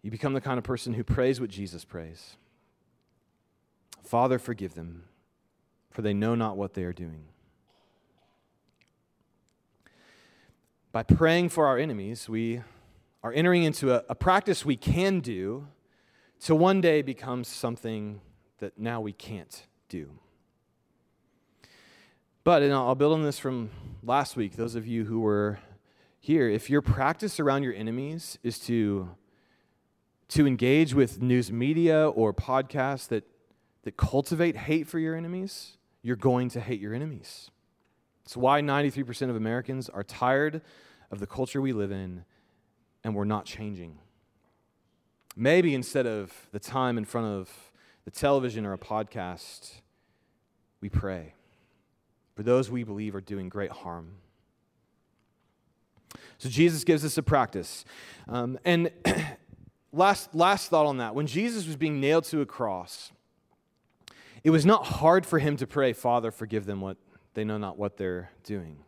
you 0.03 0.11
become 0.11 0.35
the 0.35 0.40
kind 0.40 0.59
of 0.59 0.64
person 0.64 0.95
who 0.95 1.03
prays 1.03 1.40
what 1.40 1.51
Jesus 1.51 1.85
prays 1.85 2.37
Father, 4.05 4.38
forgive 4.38 4.75
them, 4.75 5.05
for 5.90 6.03
they 6.03 6.14
know 6.14 6.35
not 6.35 6.57
what 6.57 6.75
they 6.75 6.85
are 6.85 6.93
doing. 6.93 7.25
By 10.93 11.03
praying 11.03 11.49
for 11.49 11.67
our 11.67 11.79
enemies, 11.79 12.29
we 12.29 12.62
are 13.23 13.33
entering 13.33 13.64
into 13.64 13.93
a, 13.93 14.05
a 14.09 14.14
practice 14.14 14.64
we 14.64 14.77
can 14.77 15.21
do 15.21 15.67
to 16.40 16.55
one 16.55 16.81
day 16.81 17.03
become 17.03 17.43
something 17.43 18.21
that 18.59 18.79
now 18.79 19.01
we 19.01 19.12
can't 19.12 19.67
do. 19.88 20.11
But, 22.45 22.62
and 22.62 22.73
I'll 22.73 22.95
build 22.95 23.14
on 23.14 23.23
this 23.25 23.38
from 23.38 23.71
last 24.03 24.37
week, 24.37 24.57
those 24.57 24.75
of 24.75 24.87
you 24.87 25.07
who 25.07 25.21
were 25.21 25.59
here, 26.21 26.49
if 26.49 26.69
your 26.69 26.83
practice 26.83 27.40
around 27.40 27.62
your 27.62 27.75
enemies 27.75 28.38
is 28.43 28.59
to, 28.61 29.11
to 30.29 30.47
engage 30.47 30.93
with 30.93 31.23
news 31.23 31.51
media 31.51 32.09
or 32.09 32.35
podcasts 32.35 33.09
that, 33.09 33.25
that 33.85 33.97
cultivate 33.97 34.57
hate 34.57 34.87
for 34.88 34.99
your 34.99 35.14
enemies, 35.14 35.77
you're 36.03 36.16
going 36.16 36.49
to 36.51 36.61
hate 36.61 36.81
your 36.81 36.94
enemies. 36.94 37.51
It's 38.25 38.37
why 38.37 38.61
93% 38.61 39.31
of 39.31 39.37
Americans 39.37 39.88
are 39.88 40.03
tired 40.03 40.62
of 41.11 41.20
the 41.20 41.27
culture 41.27 41.61
we 41.61 41.73
live 41.73 41.92
in 41.92 42.25
and 43.05 43.14
we're 43.14 43.25
not 43.25 43.44
changing. 43.44 43.99
Maybe 45.37 45.75
instead 45.75 46.07
of 46.07 46.33
the 46.53 46.59
time 46.59 46.97
in 46.97 47.05
front 47.05 47.27
of 47.27 47.51
the 48.05 48.11
television 48.11 48.64
or 48.64 48.73
a 48.73 48.79
podcast, 48.79 49.81
we 50.81 50.88
pray 50.88 51.35
for 52.35 52.42
those 52.42 52.70
we 52.70 52.83
believe 52.83 53.14
are 53.14 53.20
doing 53.20 53.49
great 53.49 53.70
harm. 53.70 54.16
So 56.38 56.49
Jesus 56.49 56.85
gives 56.85 57.05
us 57.05 57.16
a 57.18 57.23
practice. 57.23 57.85
Um, 58.29 58.59
and 58.64 58.90
last, 59.92 60.35
last 60.35 60.70
thought 60.70 60.87
on 60.87 60.99
that 60.99 61.14
when 61.14 61.27
Jesus 61.27 61.66
was 61.66 61.77
being 61.77 62.01
nailed 62.01 62.25
to 62.25 62.40
a 62.40 62.47
cross, 62.47 63.12
it 64.44 64.50
was 64.50 64.66
not 64.66 64.87
hard 64.87 65.24
for 65.24 65.38
him 65.38 65.57
to 65.57 65.66
pray, 65.66 65.94
Father, 65.94 66.30
forgive 66.30 66.66
them 66.66 66.80
what 66.83 66.98
they 67.33 67.44
know 67.44 67.59
not 67.59 67.78
what 67.78 67.96
they're 67.96 68.30
doing. 68.44 68.85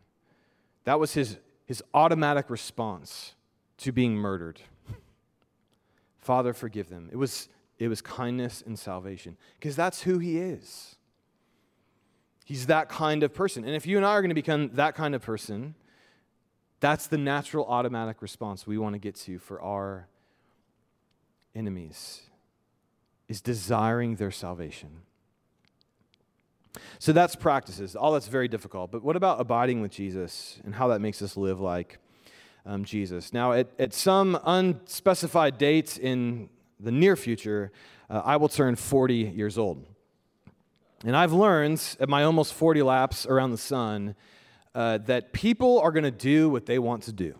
That 0.85 0.99
was 0.99 1.13
his, 1.13 1.37
his 1.65 1.83
automatic 1.93 2.49
response 2.49 3.33
to 3.79 3.91
being 3.91 4.15
murdered. 4.15 4.61
Father, 6.19 6.53
forgive 6.53 6.89
them. 6.89 7.09
It 7.11 7.17
was, 7.17 7.49
it 7.79 7.87
was 7.87 8.01
kindness 8.01 8.63
and 8.65 8.77
salvation 8.77 9.35
because 9.59 9.75
that's 9.75 10.03
who 10.03 10.19
he 10.19 10.37
is. 10.37 10.95
He's 12.45 12.67
that 12.67 12.87
kind 12.87 13.23
of 13.23 13.33
person. 13.33 13.65
And 13.65 13.75
if 13.75 13.85
you 13.85 13.97
and 13.97 14.05
I 14.05 14.11
are 14.11 14.21
going 14.21 14.29
to 14.29 14.35
become 14.35 14.69
that 14.75 14.95
kind 14.95 15.13
of 15.13 15.21
person, 15.21 15.75
that's 16.79 17.07
the 17.07 17.17
natural 17.17 17.65
automatic 17.65 18.21
response 18.21 18.65
we 18.65 18.77
want 18.77 18.93
to 18.93 18.99
get 18.99 19.15
to 19.15 19.39
for 19.39 19.61
our 19.61 20.07
enemies 21.53 22.21
is 23.27 23.41
desiring 23.41 24.15
their 24.15 24.31
salvation. 24.31 25.01
So 26.99 27.11
that's 27.11 27.35
practices. 27.35 27.95
All 27.95 28.13
that's 28.13 28.27
very 28.27 28.47
difficult. 28.47 28.91
But 28.91 29.03
what 29.03 29.15
about 29.15 29.39
abiding 29.39 29.81
with 29.81 29.91
Jesus 29.91 30.59
and 30.63 30.75
how 30.75 30.87
that 30.89 31.01
makes 31.01 31.21
us 31.21 31.37
live 31.37 31.59
like 31.59 31.99
um, 32.65 32.83
Jesus? 32.83 33.33
Now, 33.33 33.53
at, 33.53 33.67
at 33.79 33.93
some 33.93 34.39
unspecified 34.45 35.57
date 35.57 35.97
in 35.97 36.49
the 36.79 36.91
near 36.91 37.15
future, 37.15 37.71
uh, 38.09 38.21
I 38.23 38.37
will 38.37 38.49
turn 38.49 38.75
40 38.75 39.15
years 39.15 39.57
old. 39.57 39.85
And 41.05 41.15
I've 41.15 41.33
learned 41.33 41.81
at 41.99 42.09
my 42.09 42.23
almost 42.23 42.53
40 42.53 42.81
laps 42.81 43.25
around 43.25 43.51
the 43.51 43.57
sun 43.57 44.15
uh, 44.73 44.97
that 44.99 45.33
people 45.33 45.79
are 45.79 45.91
going 45.91 46.03
to 46.03 46.11
do 46.11 46.49
what 46.49 46.65
they 46.65 46.79
want 46.79 47.03
to 47.03 47.11
do. 47.11 47.37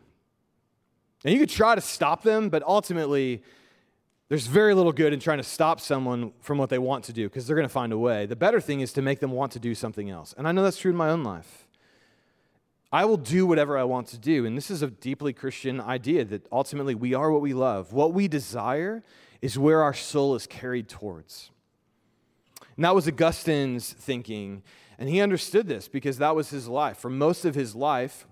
And 1.24 1.34
you 1.34 1.40
could 1.40 1.50
try 1.50 1.76
to 1.76 1.82
stop 1.82 2.24
them, 2.24 2.50
but 2.50 2.64
ultimately, 2.64 3.44
there's 4.30 4.48
very 4.48 4.74
little 4.74 4.92
good 4.92 5.14
in 5.14 5.20
trying 5.20 5.38
to 5.38 5.44
stop 5.44 5.80
someone 5.80 6.34
from 6.42 6.58
what 6.58 6.70
they 6.70 6.78
want 6.78 7.06
to 7.06 7.14
do 7.14 7.30
because 7.30 7.48
they're 7.48 7.56
going 7.56 7.68
to 7.68 7.74
find 7.74 7.94
a 7.94 7.98
way. 7.98 8.26
The 8.26 8.36
better 8.36 8.60
thing 8.60 8.82
is 8.82 8.92
to 8.94 9.02
make 9.02 9.20
them 9.20 9.32
want 9.32 9.54
to 9.54 9.60
do 9.60 9.74
something 9.74 10.10
else. 10.10 10.34
And 10.38 10.48
I 10.48 10.52
know 10.52 10.64
that's 10.64 10.78
true 10.78 10.92
in 10.92 10.98
my 10.98 11.10
own 11.10 11.24
life. 11.24 11.68
I 12.92 13.06
will 13.06 13.18
do 13.18 13.46
whatever 13.46 13.78
I 13.78 13.84
want 13.84 14.08
to 14.10 14.18
do. 14.18 14.46
And 14.46 14.58
this 14.58 14.70
is 14.70 14.82
a 14.82 14.88
deeply 14.88 15.34
Christian 15.34 15.80
idea 15.80 16.26
that 16.26 16.46
ultimately 16.52 16.96
we 16.96 17.14
are 17.14 17.32
what 17.32 17.42
we 17.42 17.54
love. 17.54 17.94
What 17.94 18.14
we 18.14 18.28
desire 18.28 19.04
is 19.42 19.58
where 19.58 19.82
our 19.82 19.94
soul 19.94 20.36
is 20.36 20.48
carried 20.48 20.88
towards. 20.88 21.52
And 22.76 22.86
that 22.86 22.96
was 22.96 23.08
Augustine's 23.08 23.92
thinking. 23.94 24.64
And 24.98 25.10
he 25.10 25.20
understood 25.20 25.68
this 25.68 25.88
because 25.88 26.18
that 26.18 26.36
was 26.36 26.50
his 26.50 26.68
life. 26.68 26.98
For 26.98 27.10
most 27.10 27.44
of 27.44 27.56
his 27.56 27.76
life, 27.76 28.26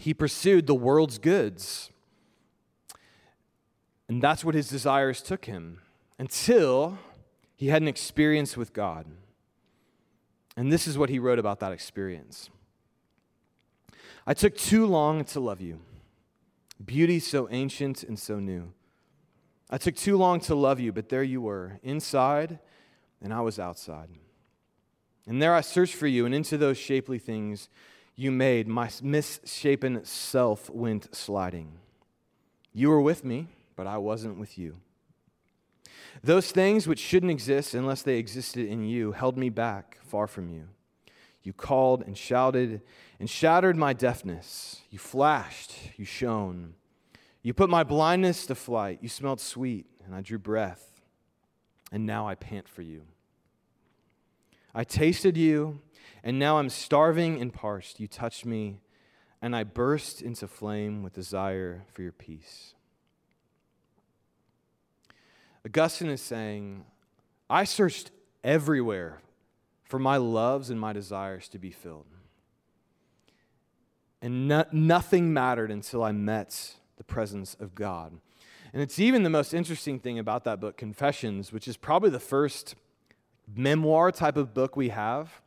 he 0.00 0.12
pursued 0.12 0.66
the 0.66 0.74
world's 0.74 1.18
goods. 1.18 1.90
And 4.12 4.20
that's 4.20 4.44
what 4.44 4.54
his 4.54 4.68
desires 4.68 5.22
took 5.22 5.46
him 5.46 5.80
until 6.18 6.98
he 7.56 7.68
had 7.68 7.80
an 7.80 7.88
experience 7.88 8.58
with 8.58 8.74
God. 8.74 9.06
And 10.54 10.70
this 10.70 10.86
is 10.86 10.98
what 10.98 11.08
he 11.08 11.18
wrote 11.18 11.38
about 11.38 11.60
that 11.60 11.72
experience 11.72 12.50
I 14.26 14.34
took 14.34 14.54
too 14.54 14.84
long 14.84 15.24
to 15.24 15.40
love 15.40 15.62
you, 15.62 15.80
beauty 16.84 17.20
so 17.20 17.48
ancient 17.50 18.02
and 18.02 18.18
so 18.18 18.38
new. 18.38 18.74
I 19.70 19.78
took 19.78 19.96
too 19.96 20.18
long 20.18 20.40
to 20.40 20.54
love 20.54 20.78
you, 20.78 20.92
but 20.92 21.08
there 21.08 21.22
you 21.22 21.40
were, 21.40 21.80
inside 21.82 22.58
and 23.22 23.32
I 23.32 23.40
was 23.40 23.58
outside. 23.58 24.10
And 25.26 25.40
there 25.40 25.54
I 25.54 25.62
searched 25.62 25.94
for 25.94 26.06
you, 26.06 26.26
and 26.26 26.34
into 26.34 26.58
those 26.58 26.76
shapely 26.76 27.18
things 27.18 27.70
you 28.14 28.30
made, 28.30 28.68
my 28.68 28.90
misshapen 29.02 30.04
self 30.04 30.68
went 30.68 31.16
sliding. 31.16 31.78
You 32.74 32.90
were 32.90 33.00
with 33.00 33.24
me, 33.24 33.48
but 33.82 33.90
I 33.90 33.98
wasn't 33.98 34.38
with 34.38 34.58
you. 34.58 34.76
Those 36.22 36.52
things 36.52 36.86
which 36.86 37.00
shouldn't 37.00 37.32
exist 37.32 37.74
unless 37.74 38.02
they 38.02 38.16
existed 38.16 38.68
in 38.68 38.84
you 38.84 39.10
held 39.10 39.36
me 39.36 39.48
back 39.48 39.98
far 40.04 40.28
from 40.28 40.48
you. 40.48 40.68
You 41.42 41.52
called 41.52 42.04
and 42.06 42.16
shouted 42.16 42.82
and 43.18 43.28
shattered 43.28 43.76
my 43.76 43.92
deafness. 43.92 44.82
You 44.88 45.00
flashed, 45.00 45.74
you 45.96 46.04
shone. 46.04 46.74
You 47.42 47.54
put 47.54 47.68
my 47.68 47.82
blindness 47.82 48.46
to 48.46 48.54
flight. 48.54 49.00
You 49.02 49.08
smelled 49.08 49.40
sweet, 49.40 49.86
and 50.06 50.14
I 50.14 50.20
drew 50.20 50.38
breath. 50.38 51.00
And 51.90 52.06
now 52.06 52.28
I 52.28 52.36
pant 52.36 52.68
for 52.68 52.82
you. 52.82 53.02
I 54.72 54.84
tasted 54.84 55.36
you, 55.36 55.80
and 56.22 56.38
now 56.38 56.58
I'm 56.58 56.70
starving 56.70 57.40
and 57.40 57.52
parched. 57.52 57.98
You 57.98 58.06
touched 58.06 58.46
me, 58.46 58.78
and 59.42 59.56
I 59.56 59.64
burst 59.64 60.22
into 60.22 60.46
flame 60.46 61.02
with 61.02 61.14
desire 61.14 61.82
for 61.92 62.02
your 62.02 62.12
peace. 62.12 62.74
Augustine 65.64 66.10
is 66.10 66.20
saying, 66.20 66.84
I 67.48 67.64
searched 67.64 68.10
everywhere 68.42 69.20
for 69.84 69.98
my 69.98 70.16
loves 70.16 70.70
and 70.70 70.80
my 70.80 70.92
desires 70.92 71.48
to 71.48 71.58
be 71.58 71.70
filled. 71.70 72.06
And 74.20 74.48
no, 74.48 74.64
nothing 74.72 75.32
mattered 75.32 75.70
until 75.70 76.02
I 76.02 76.12
met 76.12 76.76
the 76.96 77.04
presence 77.04 77.56
of 77.60 77.74
God. 77.74 78.12
And 78.72 78.80
it's 78.80 78.98
even 78.98 79.22
the 79.22 79.30
most 79.30 79.52
interesting 79.52 79.98
thing 79.98 80.18
about 80.18 80.44
that 80.44 80.60
book, 80.60 80.76
Confessions, 80.76 81.52
which 81.52 81.68
is 81.68 81.76
probably 81.76 82.10
the 82.10 82.20
first 82.20 82.74
memoir 83.54 84.10
type 84.10 84.36
of 84.36 84.54
book 84.54 84.76
we 84.76 84.88
have, 84.88 85.42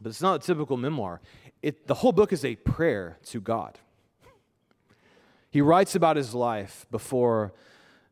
but 0.00 0.10
it's 0.10 0.22
not 0.22 0.42
a 0.42 0.46
typical 0.46 0.76
memoir. 0.76 1.20
It, 1.62 1.86
the 1.86 1.94
whole 1.94 2.12
book 2.12 2.32
is 2.32 2.44
a 2.44 2.56
prayer 2.56 3.18
to 3.26 3.40
God. 3.40 3.78
He 5.50 5.60
writes 5.60 5.94
about 5.94 6.16
his 6.16 6.34
life 6.34 6.86
before 6.90 7.52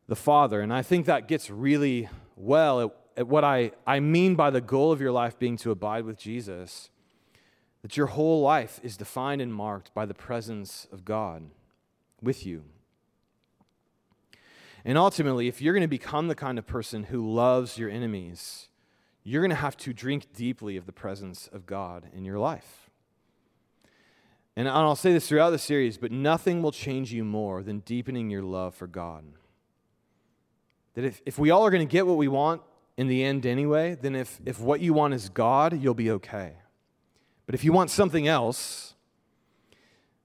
the 0.07 0.15
Father, 0.15 0.61
and 0.61 0.73
I 0.73 0.81
think 0.81 1.05
that 1.05 1.27
gets 1.27 1.49
really 1.49 2.09
well 2.35 2.81
at, 2.81 2.95
at 3.17 3.27
what 3.27 3.43
I, 3.43 3.71
I 3.87 3.99
mean 3.99 4.35
by 4.35 4.49
the 4.49 4.61
goal 4.61 4.91
of 4.91 4.99
your 4.99 5.11
life 5.11 5.39
being 5.39 5.57
to 5.57 5.71
abide 5.71 6.05
with 6.05 6.17
Jesus. 6.17 6.89
That 7.81 7.97
your 7.97 8.07
whole 8.07 8.41
life 8.41 8.79
is 8.81 8.95
defined 8.95 9.41
and 9.41 9.53
marked 9.53 9.93
by 9.93 10.05
the 10.05 10.13
presence 10.13 10.87
of 10.91 11.03
God 11.03 11.43
with 12.21 12.45
you. 12.45 12.63
And 14.85 14.97
ultimately, 14.97 15.47
if 15.47 15.61
you're 15.61 15.73
going 15.73 15.81
to 15.81 15.87
become 15.87 16.27
the 16.27 16.35
kind 16.35 16.57
of 16.57 16.65
person 16.65 17.05
who 17.05 17.29
loves 17.29 17.77
your 17.77 17.89
enemies, 17.89 18.69
you're 19.23 19.41
going 19.41 19.49
to 19.49 19.55
have 19.55 19.77
to 19.77 19.93
drink 19.93 20.27
deeply 20.33 20.75
of 20.77 20.85
the 20.85 20.91
presence 20.91 21.49
of 21.51 21.65
God 21.65 22.07
in 22.13 22.25
your 22.25 22.39
life. 22.39 22.89
And 24.55 24.67
I'll 24.69 24.95
say 24.95 25.13
this 25.13 25.27
throughout 25.27 25.49
the 25.49 25.57
series, 25.57 25.97
but 25.97 26.11
nothing 26.11 26.61
will 26.61 26.71
change 26.71 27.11
you 27.11 27.23
more 27.23 27.63
than 27.63 27.79
deepening 27.79 28.29
your 28.29 28.43
love 28.43 28.75
for 28.75 28.87
God. 28.87 29.23
That 30.93 31.05
if, 31.05 31.21
if 31.25 31.39
we 31.39 31.51
all 31.51 31.65
are 31.65 31.71
going 31.71 31.85
to 31.85 31.91
get 31.91 32.05
what 32.05 32.17
we 32.17 32.27
want 32.27 32.61
in 32.97 33.07
the 33.07 33.23
end 33.23 33.45
anyway, 33.45 33.97
then 33.99 34.15
if, 34.15 34.39
if 34.45 34.59
what 34.59 34.79
you 34.79 34.93
want 34.93 35.13
is 35.13 35.29
God, 35.29 35.79
you'll 35.81 35.93
be 35.93 36.11
okay. 36.11 36.53
But 37.45 37.55
if 37.55 37.63
you 37.63 37.71
want 37.71 37.89
something 37.89 38.27
else, 38.27 38.93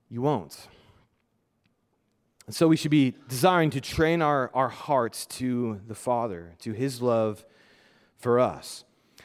you 0.08 0.22
won't. 0.22 0.68
And 2.46 2.54
so 2.54 2.68
we 2.68 2.76
should 2.76 2.90
be 2.90 3.14
desiring 3.28 3.70
to 3.70 3.80
train 3.80 4.22
our, 4.22 4.50
our 4.54 4.68
hearts 4.68 5.26
to 5.26 5.80
the 5.86 5.94
Father, 5.94 6.54
to 6.60 6.72
His 6.72 7.02
love 7.02 7.44
for 8.16 8.40
us. 8.40 8.84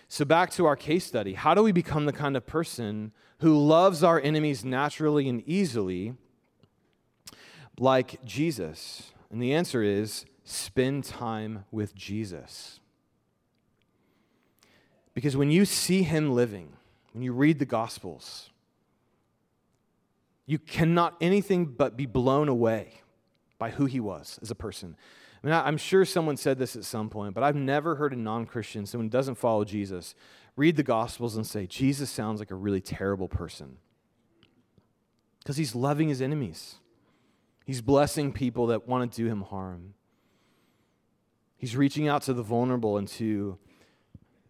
So, 0.09 0.25
back 0.25 0.51
to 0.51 0.65
our 0.65 0.75
case 0.75 1.05
study. 1.05 1.33
How 1.33 1.55
do 1.55 1.63
we 1.63 1.71
become 1.71 2.05
the 2.05 2.13
kind 2.13 2.37
of 2.37 2.45
person 2.45 3.13
who 3.39 3.57
loves 3.57 4.03
our 4.03 4.19
enemies 4.19 4.63
naturally 4.63 5.27
and 5.27 5.41
easily, 5.47 6.13
like 7.79 8.23
Jesus? 8.23 9.11
And 9.31 9.41
the 9.41 9.53
answer 9.53 9.81
is 9.81 10.25
spend 10.43 11.03
time 11.03 11.65
with 11.71 11.95
Jesus. 11.95 12.79
Because 15.13 15.37
when 15.37 15.51
you 15.51 15.65
see 15.65 16.03
him 16.03 16.31
living, 16.31 16.73
when 17.13 17.23
you 17.23 17.33
read 17.33 17.59
the 17.59 17.65
Gospels, 17.65 18.49
you 20.45 20.59
cannot 20.59 21.15
anything 21.21 21.65
but 21.65 21.95
be 21.95 22.05
blown 22.05 22.49
away 22.49 23.01
by 23.57 23.69
who 23.69 23.85
he 23.85 23.99
was 23.99 24.39
as 24.41 24.51
a 24.51 24.55
person. 24.55 24.95
I 25.43 25.47
mean, 25.47 25.55
I'm 25.55 25.77
sure 25.77 26.05
someone 26.05 26.37
said 26.37 26.57
this 26.57 26.75
at 26.75 26.85
some 26.85 27.09
point, 27.09 27.33
but 27.33 27.43
I've 27.43 27.55
never 27.55 27.95
heard 27.95 28.13
a 28.13 28.17
non 28.17 28.45
Christian, 28.45 28.85
someone 28.85 29.07
who 29.07 29.11
doesn't 29.11 29.35
follow 29.35 29.63
Jesus, 29.63 30.15
read 30.55 30.75
the 30.77 30.83
Gospels 30.83 31.35
and 31.35 31.45
say, 31.45 31.67
Jesus 31.67 32.09
sounds 32.09 32.39
like 32.39 32.51
a 32.51 32.55
really 32.55 32.81
terrible 32.81 33.27
person. 33.27 33.77
Because 35.39 35.57
he's 35.57 35.75
loving 35.75 36.07
his 36.09 36.21
enemies, 36.21 36.75
he's 37.65 37.81
blessing 37.81 38.31
people 38.31 38.67
that 38.67 38.87
want 38.87 39.11
to 39.11 39.21
do 39.21 39.27
him 39.27 39.41
harm. 39.41 39.93
He's 41.63 41.77
reaching 41.77 42.09
out 42.09 42.23
to 42.23 42.33
the 42.33 42.43
vulnerable 42.43 42.97
and 42.97 43.07
to 43.07 43.57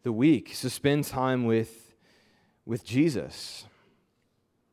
the 0.01 0.11
weak. 0.11 0.55
So 0.55 0.67
spend 0.67 1.03
time 1.03 1.45
with, 1.45 1.93
with 2.65 2.83
Jesus. 2.83 3.65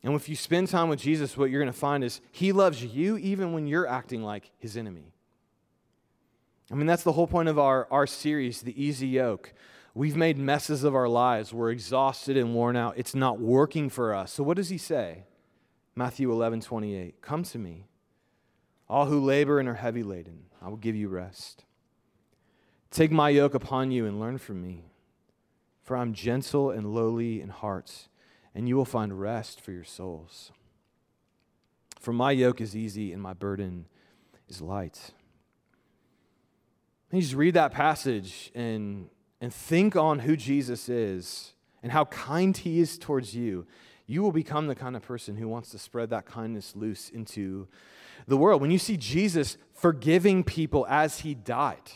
And 0.03 0.14
if 0.14 0.26
you 0.26 0.35
spend 0.37 0.68
time 0.68 0.88
with 0.88 1.00
Jesus, 1.00 1.37
what 1.37 1.50
you're 1.50 1.61
going 1.61 1.70
to 1.70 1.79
find 1.79 2.03
is 2.03 2.22
he 2.33 2.53
loves 2.53 2.83
you 2.83 3.18
even 3.18 3.53
when 3.53 3.66
you're 3.66 3.87
acting 3.87 4.22
like 4.22 4.53
his 4.57 4.74
enemy. 4.79 5.12
I 6.72 6.76
mean, 6.76 6.87
that's 6.87 7.03
the 7.03 7.12
whole 7.12 7.26
point 7.26 7.50
of 7.50 7.59
our, 7.59 7.87
our 7.90 8.07
series, 8.07 8.62
The 8.62 8.83
Easy 8.83 9.09
Yoke. 9.09 9.53
We've 9.92 10.16
made 10.16 10.38
messes 10.38 10.83
of 10.83 10.94
our 10.94 11.09
lives. 11.09 11.53
We're 11.53 11.72
exhausted 11.72 12.38
and 12.38 12.55
worn 12.55 12.74
out. 12.74 12.94
It's 12.96 13.14
not 13.14 13.38
working 13.38 13.90
for 13.90 14.14
us. 14.14 14.33
So, 14.33 14.42
what 14.42 14.57
does 14.57 14.70
he 14.70 14.79
say? 14.79 15.24
Matthew 15.94 16.33
11, 16.33 16.62
28. 16.62 17.20
Come 17.20 17.42
to 17.42 17.59
me, 17.59 17.88
all 18.88 19.05
who 19.05 19.20
labor 19.20 19.61
and 19.61 19.68
are 19.68 19.74
heavy 19.74 20.03
laden. 20.03 20.44
I 20.62 20.70
will 20.70 20.79
give 20.79 20.96
you 20.96 21.09
rest. 21.09 21.66
Take 22.90 23.12
my 23.12 23.29
yoke 23.29 23.55
upon 23.55 23.92
you 23.92 24.05
and 24.07 24.18
learn 24.18 24.38
from 24.38 24.62
me, 24.62 24.85
for 25.83 25.96
I'm 25.96 26.12
gentle 26.12 26.70
and 26.70 26.92
lowly 26.92 27.40
in 27.40 27.48
heart, 27.48 28.09
and 28.55 28.68
you 28.68 28.76
will 28.76 28.85
find 28.85 29.20
rest 29.20 29.61
for 29.61 29.70
your 29.70 29.85
souls. 29.85 30.50
For 32.00 32.12
my 32.12 32.33
yoke 32.33 32.61
is 32.61 32.74
easy 32.74 33.12
and 33.12 33.22
my 33.22 33.35
burden 33.35 33.87
is 34.48 34.61
light. 34.61 35.12
You 37.12 37.20
just 37.20 37.35
read 37.35 37.55
that 37.55 37.72
passage 37.72 38.50
and, 38.55 39.09
and 39.40 39.53
think 39.53 39.96
on 39.96 40.20
who 40.20 40.37
Jesus 40.37 40.88
is 40.88 41.53
and 41.83 41.92
how 41.92 42.07
kind 42.07 42.57
he 42.57 42.81
is 42.81 42.98
towards 42.98 43.35
you. 43.35 43.66
You 44.07 44.22
will 44.22 44.33
become 44.33 44.66
the 44.66 44.74
kind 44.74 44.96
of 44.96 45.03
person 45.03 45.37
who 45.37 45.46
wants 45.46 45.70
to 45.70 45.79
spread 45.79 46.11
that 46.11 46.26
kindness 46.26 46.74
loose 46.74 47.09
into 47.11 47.68
the 48.26 48.37
world. 48.37 48.61
When 48.61 48.70
you 48.70 48.79
see 48.79 48.96
Jesus 48.96 49.57
forgiving 49.74 50.42
people 50.42 50.87
as 50.88 51.20
he 51.20 51.35
died, 51.35 51.90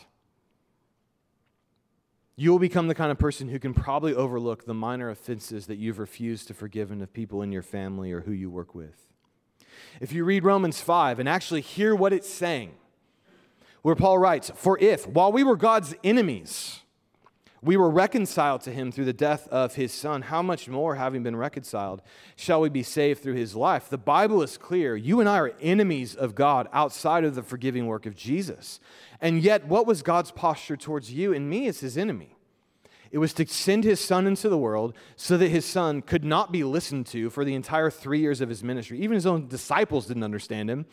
you 2.35 2.51
will 2.51 2.59
become 2.59 2.87
the 2.87 2.95
kind 2.95 3.11
of 3.11 3.17
person 3.17 3.47
who 3.47 3.59
can 3.59 3.73
probably 3.73 4.13
overlook 4.13 4.65
the 4.65 4.73
minor 4.73 5.09
offenses 5.09 5.67
that 5.67 5.77
you've 5.77 5.99
refused 5.99 6.47
to 6.47 6.53
forgive 6.53 6.91
of 6.91 7.13
people 7.13 7.41
in 7.41 7.51
your 7.51 7.61
family 7.61 8.11
or 8.11 8.21
who 8.21 8.31
you 8.31 8.49
work 8.49 8.75
with. 8.75 9.07
If 10.01 10.11
you 10.11 10.25
read 10.25 10.43
Romans 10.43 10.81
5 10.81 11.19
and 11.19 11.29
actually 11.29 11.61
hear 11.61 11.95
what 11.95 12.13
it's 12.13 12.29
saying, 12.29 12.73
where 13.81 13.95
Paul 13.95 14.17
writes, 14.17 14.51
For 14.55 14.77
if, 14.79 15.07
while 15.07 15.31
we 15.31 15.43
were 15.43 15.55
God's 15.55 15.95
enemies, 16.03 16.81
we 17.65 17.77
were 17.77 17.89
reconciled 17.89 18.61
to 18.61 18.71
him 18.71 18.91
through 18.91 19.05
the 19.05 19.13
death 19.13 19.47
of 19.47 19.73
his 19.73 19.91
son, 19.91 20.21
how 20.21 20.43
much 20.43 20.69
more, 20.69 20.95
having 20.95 21.23
been 21.23 21.35
reconciled, 21.35 22.03
shall 22.35 22.61
we 22.61 22.69
be 22.69 22.83
saved 22.83 23.23
through 23.23 23.33
his 23.33 23.55
life? 23.55 23.89
The 23.89 23.97
Bible 23.97 24.43
is 24.43 24.55
clear. 24.55 24.95
You 24.95 25.19
and 25.19 25.27
I 25.27 25.39
are 25.39 25.53
enemies 25.59 26.13
of 26.13 26.35
God 26.35 26.69
outside 26.71 27.23
of 27.23 27.33
the 27.33 27.41
forgiving 27.41 27.87
work 27.87 28.05
of 28.05 28.15
Jesus. 28.15 28.79
And 29.19 29.41
yet, 29.41 29.65
what 29.65 29.87
was 29.87 30.03
God's 30.03 30.29
posture 30.29 30.77
towards 30.77 31.11
you 31.11 31.33
and 31.33 31.49
me 31.49 31.67
as 31.67 31.79
his 31.79 31.97
enemy? 31.97 32.35
It 33.09 33.17
was 33.17 33.33
to 33.33 33.47
send 33.47 33.83
his 33.83 33.99
son 33.99 34.27
into 34.27 34.47
the 34.47 34.57
world 34.57 34.95
so 35.15 35.35
that 35.35 35.49
his 35.49 35.65
son 35.65 36.03
could 36.03 36.23
not 36.23 36.51
be 36.51 36.63
listened 36.63 37.07
to 37.07 37.31
for 37.31 37.43
the 37.43 37.55
entire 37.55 37.89
three 37.89 38.19
years 38.19 38.41
of 38.41 38.49
his 38.49 38.63
ministry. 38.63 38.99
Even 38.99 39.15
his 39.15 39.25
own 39.25 39.47
disciples 39.47 40.05
didn't 40.05 40.23
understand 40.23 40.69
him. 40.69 40.85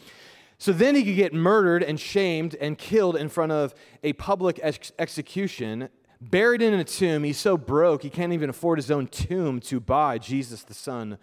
So 0.57 0.73
then 0.73 0.95
he 0.95 1.03
could 1.03 1.17
get 1.17 1.35
murdered 1.35 1.83
and 1.83 1.99
shamed 1.99 2.55
and 2.55 2.79
killed 2.79 3.17
in 3.17 3.29
front 3.29 3.51
of 3.51 3.75
a 4.05 4.13
public 4.13 4.61
ex- 4.63 4.93
execution, 4.99 5.89
buried 6.31 6.63
in 6.63 6.75
a 6.75 6.85
tomb. 6.85 7.25
He's 7.25 7.39
so 7.39 7.57
broke, 7.57 8.03
he 8.03 8.11
can't 8.11 8.33
even 8.33 8.51
afford 8.51 8.79
his 8.79 8.91
own 8.91 9.07
tomb 9.07 9.61
to 9.61 9.81
buy 9.81 10.19
Jesus, 10.19 10.63
the 10.63 10.75
Son 10.75 11.19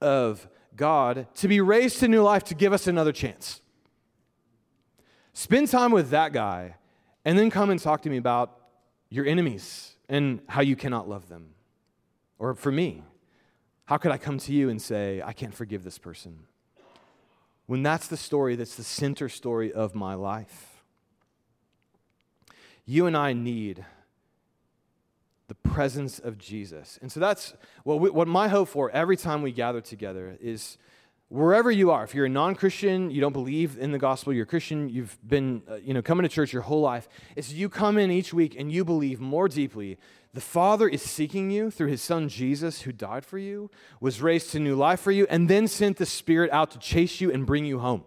of 0.00 0.48
God, 0.76 1.26
to 1.36 1.48
be 1.48 1.60
raised 1.60 2.00
to 2.00 2.08
new 2.08 2.22
life 2.22 2.44
to 2.44 2.54
give 2.54 2.72
us 2.72 2.86
another 2.86 3.12
chance. 3.12 3.60
Spend 5.32 5.68
time 5.68 5.90
with 5.90 6.10
that 6.10 6.32
guy, 6.32 6.76
and 7.24 7.38
then 7.38 7.50
come 7.50 7.70
and 7.70 7.80
talk 7.80 8.02
to 8.02 8.10
me 8.10 8.16
about 8.16 8.58
your 9.10 9.26
enemies 9.26 9.94
and 10.08 10.40
how 10.48 10.60
you 10.60 10.76
cannot 10.76 11.08
love 11.08 11.28
them. 11.28 11.50
Or 12.38 12.54
for 12.54 12.70
me, 12.70 13.02
how 13.84 13.96
could 13.96 14.12
I 14.12 14.18
come 14.18 14.38
to 14.38 14.52
you 14.52 14.68
and 14.68 14.80
say, 14.80 15.22
I 15.24 15.32
can't 15.32 15.54
forgive 15.54 15.84
this 15.84 15.98
person? 15.98 16.40
when 17.66 17.82
that's 17.82 18.06
the 18.08 18.16
story 18.16 18.56
that's 18.56 18.76
the 18.76 18.84
center 18.84 19.28
story 19.28 19.72
of 19.72 19.94
my 19.94 20.14
life. 20.14 20.82
You 22.84 23.06
and 23.06 23.16
I 23.16 23.32
need 23.32 23.84
the 25.48 25.54
presence 25.54 26.18
of 26.18 26.38
Jesus. 26.38 26.98
And 27.00 27.10
so 27.10 27.20
that's 27.20 27.54
what, 27.84 28.00
we, 28.00 28.10
what 28.10 28.28
my 28.28 28.48
hope 28.48 28.68
for 28.68 28.90
every 28.90 29.16
time 29.16 29.42
we 29.42 29.52
gather 29.52 29.80
together 29.80 30.36
is 30.40 30.76
wherever 31.28 31.70
you 31.70 31.90
are, 31.90 32.04
if 32.04 32.14
you're 32.14 32.26
a 32.26 32.30
non-Christian, 32.30 33.10
you 33.10 33.20
don't 33.20 33.32
believe 33.32 33.78
in 33.78 33.92
the 33.92 33.98
gospel, 33.98 34.32
you're 34.32 34.44
a 34.44 34.46
Christian, 34.46 34.88
you've 34.88 35.18
been, 35.26 35.62
uh, 35.70 35.76
you 35.76 35.94
know, 35.94 36.02
coming 36.02 36.22
to 36.22 36.28
church 36.28 36.52
your 36.52 36.62
whole 36.62 36.80
life, 36.80 37.08
is 37.36 37.54
you 37.54 37.68
come 37.68 37.98
in 37.98 38.10
each 38.10 38.34
week 38.34 38.56
and 38.58 38.72
you 38.72 38.84
believe 38.84 39.20
more 39.20 39.48
deeply 39.48 39.98
the 40.36 40.42
Father 40.42 40.86
is 40.86 41.00
seeking 41.00 41.50
you 41.50 41.70
through 41.70 41.86
his 41.86 42.02
son 42.02 42.28
Jesus, 42.28 42.82
who 42.82 42.92
died 42.92 43.24
for 43.24 43.38
you, 43.38 43.70
was 44.00 44.20
raised 44.20 44.50
to 44.50 44.60
new 44.60 44.76
life 44.76 45.00
for 45.00 45.10
you, 45.10 45.26
and 45.30 45.48
then 45.48 45.66
sent 45.66 45.96
the 45.96 46.04
Spirit 46.04 46.50
out 46.50 46.72
to 46.72 46.78
chase 46.78 47.22
you 47.22 47.32
and 47.32 47.46
bring 47.46 47.64
you 47.64 47.78
home. 47.78 48.04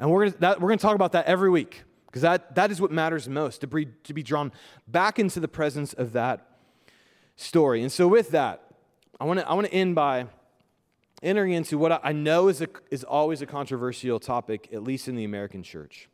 And 0.00 0.10
we're 0.10 0.30
going 0.30 0.78
to 0.78 0.82
talk 0.82 0.96
about 0.96 1.12
that 1.12 1.26
every 1.26 1.48
week 1.48 1.84
because 2.12 2.20
that, 2.20 2.54
that 2.56 2.70
is 2.70 2.78
what 2.78 2.92
matters 2.92 3.26
most 3.26 3.62
to 3.62 3.66
be, 3.66 3.86
to 4.04 4.12
be 4.12 4.22
drawn 4.22 4.52
back 4.86 5.18
into 5.18 5.40
the 5.40 5.48
presence 5.48 5.94
of 5.94 6.12
that 6.12 6.46
story. 7.36 7.80
And 7.80 7.90
so, 7.90 8.06
with 8.06 8.32
that, 8.32 8.62
I 9.18 9.24
want 9.24 9.40
to 9.40 9.48
I 9.48 9.54
wanna 9.54 9.68
end 9.68 9.94
by 9.94 10.26
entering 11.22 11.52
into 11.52 11.78
what 11.78 12.02
I 12.04 12.12
know 12.12 12.48
is, 12.48 12.60
a, 12.60 12.68
is 12.90 13.02
always 13.02 13.40
a 13.40 13.46
controversial 13.46 14.20
topic, 14.20 14.68
at 14.74 14.82
least 14.82 15.08
in 15.08 15.16
the 15.16 15.24
American 15.24 15.62
church. 15.62 16.10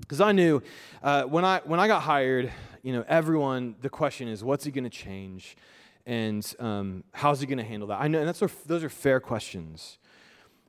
Because 0.00 0.20
I 0.20 0.32
knew 0.32 0.62
uh, 1.00 1.24
when, 1.24 1.44
I, 1.44 1.60
when 1.64 1.78
I 1.78 1.86
got 1.86 2.02
hired, 2.02 2.50
you 2.82 2.92
know, 2.92 3.04
everyone, 3.06 3.76
the 3.80 3.90
question 3.90 4.26
is, 4.26 4.42
what's 4.42 4.64
he 4.64 4.72
going 4.72 4.84
to 4.84 4.90
change? 4.90 5.56
And 6.06 6.44
um, 6.58 7.04
how's 7.12 7.40
he 7.40 7.46
going 7.46 7.58
to 7.58 7.64
handle 7.64 7.88
that? 7.88 8.00
I 8.00 8.08
know, 8.08 8.18
and 8.18 8.26
that's, 8.26 8.40
those 8.64 8.82
are 8.82 8.88
fair 8.88 9.20
questions. 9.20 9.98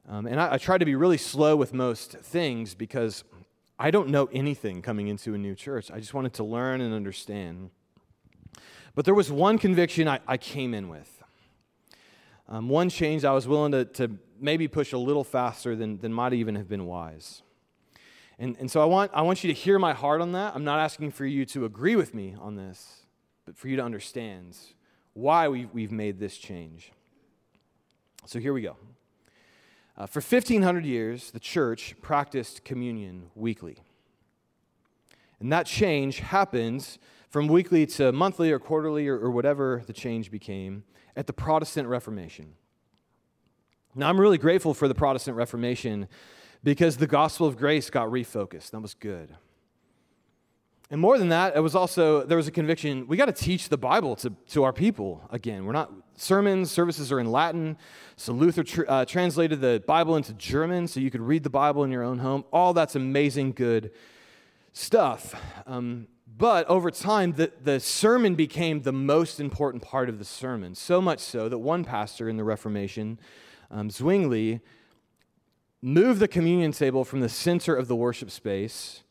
Um, 0.08 0.28
and 0.28 0.40
I, 0.40 0.54
I 0.54 0.58
try 0.60 0.78
to 0.78 0.86
be 0.86 0.96
really 0.96 1.18
slow 1.18 1.56
with 1.56 1.74
most 1.74 2.14
things 2.14 2.76
because 2.76 3.24
I 3.82 3.92
don't 3.92 4.10
know 4.10 4.28
anything 4.34 4.82
coming 4.82 5.08
into 5.08 5.34
a 5.34 5.38
new 5.38 5.56
church. 5.56 5.90
I 5.90 6.00
just 6.00 6.14
wanted 6.14 6.34
to 6.34 6.44
learn 6.44 6.82
and 6.82 6.94
understand. 6.94 7.70
But 8.94 9.06
there 9.06 9.14
was 9.14 9.32
one 9.32 9.58
conviction 9.58 10.06
I, 10.06 10.20
I 10.28 10.36
came 10.36 10.74
in 10.74 10.90
with. 10.90 11.24
Um, 12.50 12.68
one 12.68 12.90
change 12.90 13.24
I 13.24 13.32
was 13.32 13.48
willing 13.48 13.72
to, 13.72 13.86
to 13.86 14.18
maybe 14.38 14.68
push 14.68 14.92
a 14.92 14.98
little 14.98 15.24
faster 15.24 15.78
than, 15.78 15.98
than 16.00 16.12
might 16.12 16.34
even 16.34 16.56
have 16.56 16.68
been 16.68 16.88
wise. 16.88 17.42
And, 18.38 18.58
and 18.60 18.70
so 18.70 18.82
I 18.82 18.86
want, 18.86 19.12
I 19.14 19.22
want 19.22 19.44
you 19.44 19.48
to 19.48 19.54
hear 19.54 19.80
my 19.80 19.94
heart 19.94 20.20
on 20.20 20.34
that. 20.34 20.56
I'm 20.56 20.66
not 20.66 20.80
asking 20.80 21.12
for 21.12 21.26
you 21.26 21.46
to 21.46 21.64
agree 21.64 21.96
with 21.96 22.14
me 22.14 22.36
on 22.40 22.56
this, 22.56 23.06
but 23.46 23.56
for 23.56 23.70
you 23.70 23.78
to 23.78 23.84
understand 23.84 24.58
why 25.14 25.48
we, 25.48 25.66
we've 25.66 25.92
made 25.92 26.20
this 26.20 26.38
change. 26.38 26.92
So 28.26 28.40
here 28.40 28.52
we 28.52 28.62
go. 28.62 28.76
Uh, 30.00 30.06
for 30.06 30.22
1,500 30.22 30.86
years, 30.86 31.32
the 31.32 31.40
church 31.40 31.94
practiced 32.02 32.64
communion 32.64 33.30
weekly. 33.36 33.78
And 35.42 35.52
that 35.52 35.66
change 35.66 36.20
happens 36.20 37.00
from 37.30 37.48
weekly 37.48 37.86
to 37.86 38.14
monthly 38.14 38.52
or 38.52 38.60
quarterly 38.60 39.10
or, 39.10 39.20
or 39.20 39.30
whatever 39.30 39.84
the 39.88 39.94
change 39.94 40.32
became 40.32 40.84
at 41.18 41.28
the 41.28 41.34
Protestant 41.34 41.90
Reformation. 41.90 42.54
Now, 43.94 44.08
I'm 44.08 44.20
really 44.20 44.38
grateful 44.38 44.74
for 44.74 44.88
the 44.88 44.96
Protestant 44.96 45.36
Reformation 45.36 46.08
because 46.64 46.98
the 46.98 47.08
gospel 47.08 47.46
of 47.46 47.58
grace 47.58 47.90
got 47.90 48.08
refocused. 48.08 48.72
That 48.72 48.82
was 48.82 48.94
good. 48.94 49.36
And 50.92 51.00
more 51.00 51.20
than 51.20 51.30
that, 51.30 51.56
it 51.56 51.60
was 51.60 51.76
also, 51.76 52.24
there 52.24 52.38
was 52.38 52.48
a 52.48 52.52
conviction 52.52 53.06
we 53.06 53.16
got 53.16 53.28
to 53.28 53.32
teach 53.32 53.70
the 53.70 53.78
Bible 53.78 54.16
to, 54.18 54.34
to 54.48 54.64
our 54.64 54.74
people 54.74 55.22
again. 55.30 55.66
We're 55.66 55.74
not, 55.74 55.92
sermons, 56.16 56.72
services 56.72 57.12
are 57.12 57.20
in 57.20 57.32
Latin. 57.32 57.78
So 58.16 58.34
Luther 58.34 58.64
tr- 58.64 58.86
uh, 58.88 59.06
translated 59.06 59.62
the 59.62 59.84
Bible 59.86 60.16
into 60.16 60.34
German 60.34 60.88
so 60.88 61.00
you 61.00 61.12
could 61.12 61.22
read 61.22 61.44
the 61.44 61.50
Bible 61.50 61.84
in 61.84 61.92
your 61.92 62.02
own 62.02 62.18
home. 62.18 62.44
All 62.52 62.74
that's 62.74 62.96
amazing, 62.96 63.52
good 63.52 63.92
stuff. 64.74 65.40
Um, 65.68 66.08
but 66.38 66.66
over 66.68 66.90
time, 66.90 67.34
the, 67.34 67.52
the 67.62 67.80
sermon 67.80 68.34
became 68.34 68.82
the 68.82 68.94
most 68.94 69.40
important 69.40 69.84
part 69.84 70.10
of 70.10 70.18
the 70.18 70.26
sermon. 70.26 70.74
So 70.74 71.02
much 71.02 71.20
so 71.20 71.50
that 71.50 71.60
one 71.60 71.84
pastor 71.84 72.28
in 72.28 72.38
the 72.38 72.44
Reformation, 72.44 73.20
um, 73.70 73.92
Zwingli, 73.92 74.62
moved 75.84 76.20
the 76.20 76.28
communion 76.28 76.72
table 76.72 77.06
from 77.06 77.20
the 77.20 77.30
center 77.30 77.76
of 77.76 77.88
the 77.88 77.96
worship 77.96 78.32
space 78.32 79.04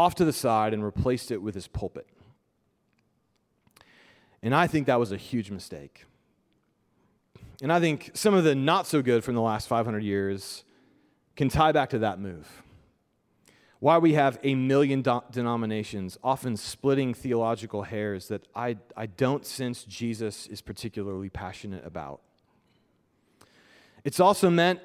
off 0.00 0.14
to 0.14 0.24
the 0.24 0.32
side 0.32 0.72
and 0.72 0.82
replaced 0.82 1.30
it 1.30 1.42
with 1.42 1.54
his 1.54 1.68
pulpit. 1.68 2.06
And 4.42 4.54
I 4.54 4.66
think 4.66 4.86
that 4.86 4.98
was 4.98 5.12
a 5.12 5.18
huge 5.18 5.50
mistake. 5.50 6.06
And 7.62 7.70
I 7.70 7.78
think 7.80 8.10
some 8.14 8.32
of 8.32 8.42
the 8.44 8.54
not 8.54 8.86
so 8.86 9.02
good 9.02 9.22
from 9.22 9.34
the 9.34 9.42
last 9.42 9.68
500 9.68 10.02
years 10.02 10.64
can 11.36 11.50
tie 11.50 11.72
back 11.72 11.90
to 11.90 11.98
that 11.98 12.18
move. 12.18 12.48
Why 13.78 13.98
we 13.98 14.14
have 14.14 14.38
a 14.42 14.54
million 14.54 15.02
do- 15.02 15.22
denominations, 15.30 16.16
often 16.24 16.56
splitting 16.56 17.12
theological 17.12 17.82
hairs 17.82 18.28
that 18.28 18.48
I, 18.54 18.78
I 18.96 19.04
don't 19.04 19.44
sense 19.44 19.84
Jesus 19.84 20.46
is 20.46 20.62
particularly 20.62 21.28
passionate 21.28 21.84
about. 21.86 22.22
It's 24.04 24.20
also 24.20 24.48
meant 24.48 24.80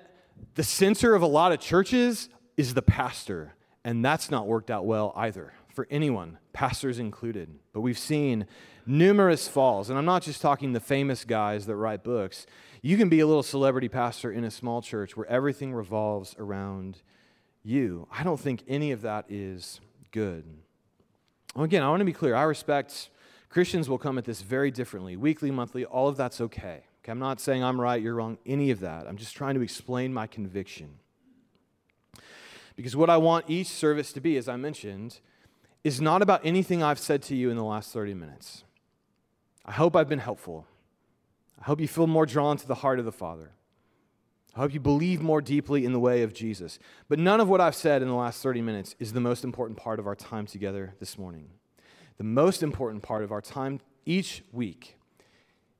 the 0.55 0.63
center 0.63 1.15
of 1.15 1.21
a 1.21 1.27
lot 1.27 1.53
of 1.53 1.61
churches 1.61 2.27
is 2.57 2.73
the 2.73 2.81
pastor, 2.81 3.54
and 3.85 4.03
that's 4.03 4.29
not 4.29 4.47
worked 4.47 4.69
out 4.69 4.85
well 4.85 5.13
either 5.15 5.53
for 5.75 5.87
anyone, 5.91 6.39
pastors 6.53 6.97
included. 6.99 7.59
But 7.71 7.81
we've 7.81 7.99
seen 7.99 8.47
numerous 8.85 9.47
falls, 9.47 9.89
and 9.89 9.99
I'm 9.99 10.05
not 10.05 10.23
just 10.23 10.41
talking 10.41 10.73
the 10.73 10.79
famous 10.79 11.23
guys 11.23 11.65
that 11.67 11.75
write 11.75 12.03
books. 12.03 12.47
You 12.81 12.97
can 12.97 13.09
be 13.09 13.19
a 13.19 13.27
little 13.27 13.43
celebrity 13.43 13.89
pastor 13.89 14.31
in 14.31 14.43
a 14.43 14.51
small 14.51 14.81
church 14.81 15.15
where 15.15 15.27
everything 15.27 15.73
revolves 15.73 16.35
around 16.39 17.01
you. 17.61 18.07
I 18.11 18.23
don't 18.23 18.39
think 18.39 18.63
any 18.67 18.91
of 18.91 19.01
that 19.01 19.25
is 19.29 19.81
good. 20.11 20.45
Again, 21.55 21.83
I 21.83 21.89
want 21.89 22.01
to 22.01 22.05
be 22.05 22.13
clear. 22.13 22.35
I 22.35 22.43
respect 22.43 23.09
Christians 23.49 23.87
will 23.87 23.97
come 23.97 24.17
at 24.17 24.25
this 24.25 24.41
very 24.41 24.71
differently 24.71 25.15
weekly, 25.15 25.51
monthly, 25.51 25.85
all 25.85 26.07
of 26.07 26.17
that's 26.17 26.41
okay. 26.41 26.83
okay. 27.03 27.11
I'm 27.11 27.19
not 27.19 27.39
saying 27.39 27.63
I'm 27.63 27.79
right, 27.79 28.01
you're 28.01 28.15
wrong, 28.15 28.37
any 28.45 28.71
of 28.71 28.79
that. 28.79 29.07
I'm 29.07 29.17
just 29.17 29.35
trying 29.35 29.55
to 29.55 29.61
explain 29.61 30.13
my 30.13 30.25
conviction. 30.25 30.99
Because 32.75 32.95
what 32.95 33.09
I 33.09 33.17
want 33.17 33.45
each 33.47 33.67
service 33.67 34.11
to 34.13 34.21
be, 34.21 34.37
as 34.37 34.49
I 34.49 34.57
mentioned, 34.57 35.19
is 35.83 36.01
not 36.01 36.21
about 36.21 36.41
anything 36.43 36.83
I've 36.83 36.99
said 36.99 37.21
to 37.23 37.35
you 37.35 37.49
in 37.49 37.57
the 37.57 37.63
last 37.63 37.93
30 37.93 38.13
minutes. 38.13 38.63
I 39.65 39.71
hope 39.71 39.95
I've 39.95 40.09
been 40.09 40.19
helpful. 40.19 40.65
I 41.59 41.65
hope 41.65 41.79
you 41.79 41.87
feel 41.87 42.07
more 42.07 42.25
drawn 42.25 42.57
to 42.57 42.67
the 42.67 42.75
heart 42.75 42.99
of 42.99 43.05
the 43.05 43.11
Father. 43.11 43.51
I 44.55 44.59
hope 44.59 44.73
you 44.73 44.79
believe 44.79 45.21
more 45.21 45.41
deeply 45.41 45.85
in 45.85 45.91
the 45.91 45.99
way 45.99 46.21
of 46.21 46.33
Jesus. 46.33 46.79
But 47.09 47.19
none 47.19 47.41
of 47.41 47.49
what 47.49 47.61
I've 47.61 47.75
said 47.75 48.01
in 48.01 48.07
the 48.07 48.13
last 48.15 48.41
30 48.41 48.61
minutes 48.61 48.95
is 48.99 49.13
the 49.13 49.19
most 49.19 49.43
important 49.43 49.77
part 49.77 49.99
of 49.99 50.07
our 50.07 50.15
time 50.15 50.45
together 50.45 50.95
this 50.99 51.17
morning. 51.17 51.49
The 52.17 52.23
most 52.23 52.63
important 52.63 53.03
part 53.03 53.23
of 53.23 53.31
our 53.31 53.41
time 53.41 53.81
each 54.05 54.43
week 54.53 54.97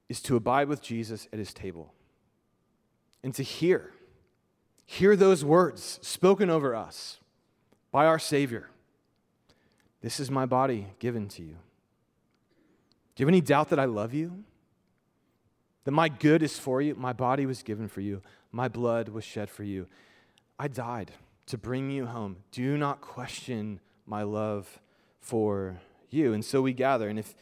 is 0.10 0.22
to 0.22 0.36
abide 0.36 0.68
with 0.68 0.82
Jesus 0.82 1.28
at 1.32 1.40
his 1.40 1.54
table 1.54 1.94
and 3.24 3.34
to 3.34 3.44
hear. 3.44 3.92
Hear 4.86 5.15
those 5.15 5.43
words 5.43 6.00
spoken 6.02 6.50
over 6.50 6.76
us 6.76 7.19
by 7.91 8.06
our 8.06 8.19
Savior. 8.19 8.69
This 10.02 10.19
is 10.19 10.30
my 10.30 10.45
body 10.45 10.88
given 11.00 11.28
to 11.30 11.41
you. 11.41 11.58
Do 13.15 13.24
you 13.24 13.26
have 13.26 13.30
any 13.30 13.41
doubt 13.41 13.69
that 13.69 13.80
I 13.80 13.86
love 13.86 14.13
you? 14.13 14.43
That 15.86 15.91
my 15.91 16.10
good 16.10 16.43
is 16.43 16.60
for 16.60 16.82
you? 16.82 16.95
My 16.95 17.13
body 17.13 17.45
was 17.45 17.63
given 17.63 17.88
for 17.88 18.02
you. 18.02 18.21
My 18.52 18.67
blood 18.67 19.10
was 19.10 19.24
shed 19.24 19.50
for 19.50 19.63
you. 19.63 19.88
I 20.60 20.67
died 20.67 21.12
to 21.48 21.58
bring 21.58 21.89
you 21.89 22.06
home. 22.06 22.38
Do 22.52 22.78
not 22.78 23.02
question 23.02 23.80
my 24.06 24.24
love 24.24 24.80
for 25.21 25.78
you. 26.10 26.34
And 26.34 26.43
so 26.43 26.62
we 26.62 26.74
gather. 26.74 27.10
And 27.10 27.17
if, 27.17 27.36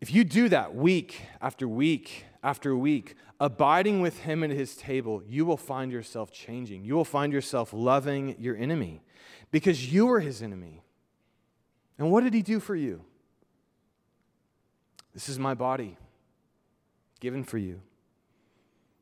if 0.00 0.12
you 0.12 0.24
do 0.24 0.48
that 0.48 0.74
week 0.74 1.22
after 1.40 1.68
week 1.68 2.24
after 2.42 2.70
a 2.70 2.78
week, 2.78 3.14
abiding 3.38 4.00
with 4.00 4.20
him 4.20 4.42
at 4.42 4.50
his 4.50 4.76
table, 4.76 5.22
you 5.26 5.44
will 5.44 5.56
find 5.56 5.92
yourself 5.92 6.32
changing. 6.32 6.84
You 6.84 6.94
will 6.94 7.04
find 7.04 7.32
yourself 7.32 7.72
loving 7.72 8.36
your 8.38 8.56
enemy 8.56 9.02
because 9.50 9.92
you 9.92 10.06
were 10.06 10.20
his 10.20 10.42
enemy. 10.42 10.82
And 11.98 12.10
what 12.10 12.24
did 12.24 12.32
he 12.32 12.42
do 12.42 12.60
for 12.60 12.74
you? 12.74 13.04
This 15.12 15.28
is 15.28 15.38
my 15.38 15.54
body 15.54 15.96
given 17.20 17.44
for 17.44 17.58
you. 17.58 17.82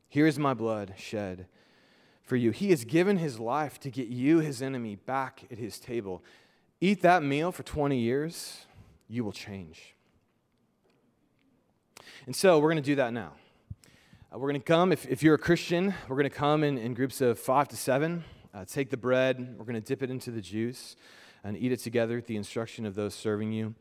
Here 0.09 0.27
is 0.27 0.39
my 0.39 0.53
blood 0.53 0.95
shed 0.97 1.47
for 2.23 2.35
you. 2.35 2.51
He 2.51 2.71
has 2.71 2.83
given 2.83 3.17
his 3.17 3.39
life 3.39 3.79
to 3.81 3.89
get 3.89 4.07
you, 4.07 4.39
his 4.39 4.61
enemy, 4.61 4.95
back 4.95 5.43
at 5.51 5.57
his 5.57 5.79
table. 5.79 6.23
Eat 6.81 7.01
that 7.01 7.23
meal 7.23 7.51
for 7.51 7.63
20 7.63 7.97
years, 7.97 8.65
you 9.07 9.23
will 9.23 9.31
change. 9.31 9.95
And 12.25 12.35
so 12.35 12.59
we're 12.59 12.69
going 12.69 12.83
to 12.83 12.89
do 12.89 12.95
that 12.95 13.13
now. 13.13 13.31
Uh, 14.31 14.37
we're 14.37 14.49
going 14.49 14.61
to 14.61 14.65
come, 14.65 14.91
if, 14.91 15.07
if 15.07 15.23
you're 15.23 15.35
a 15.35 15.39
Christian, 15.39 15.93
we're 16.07 16.17
going 16.17 16.29
to 16.29 16.35
come 16.35 16.63
in, 16.63 16.77
in 16.77 16.93
groups 16.93 17.21
of 17.21 17.39
five 17.39 17.67
to 17.69 17.75
seven, 17.75 18.23
uh, 18.53 18.65
take 18.65 18.89
the 18.89 18.97
bread, 18.97 19.55
we're 19.57 19.65
going 19.65 19.73
to 19.75 19.81
dip 19.81 20.03
it 20.03 20.11
into 20.11 20.29
the 20.29 20.41
juice, 20.41 20.95
and 21.43 21.57
eat 21.57 21.71
it 21.71 21.79
together 21.79 22.17
at 22.17 22.27
the 22.27 22.35
instruction 22.35 22.85
of 22.85 22.95
those 22.95 23.13
serving 23.13 23.51
you. 23.51 23.73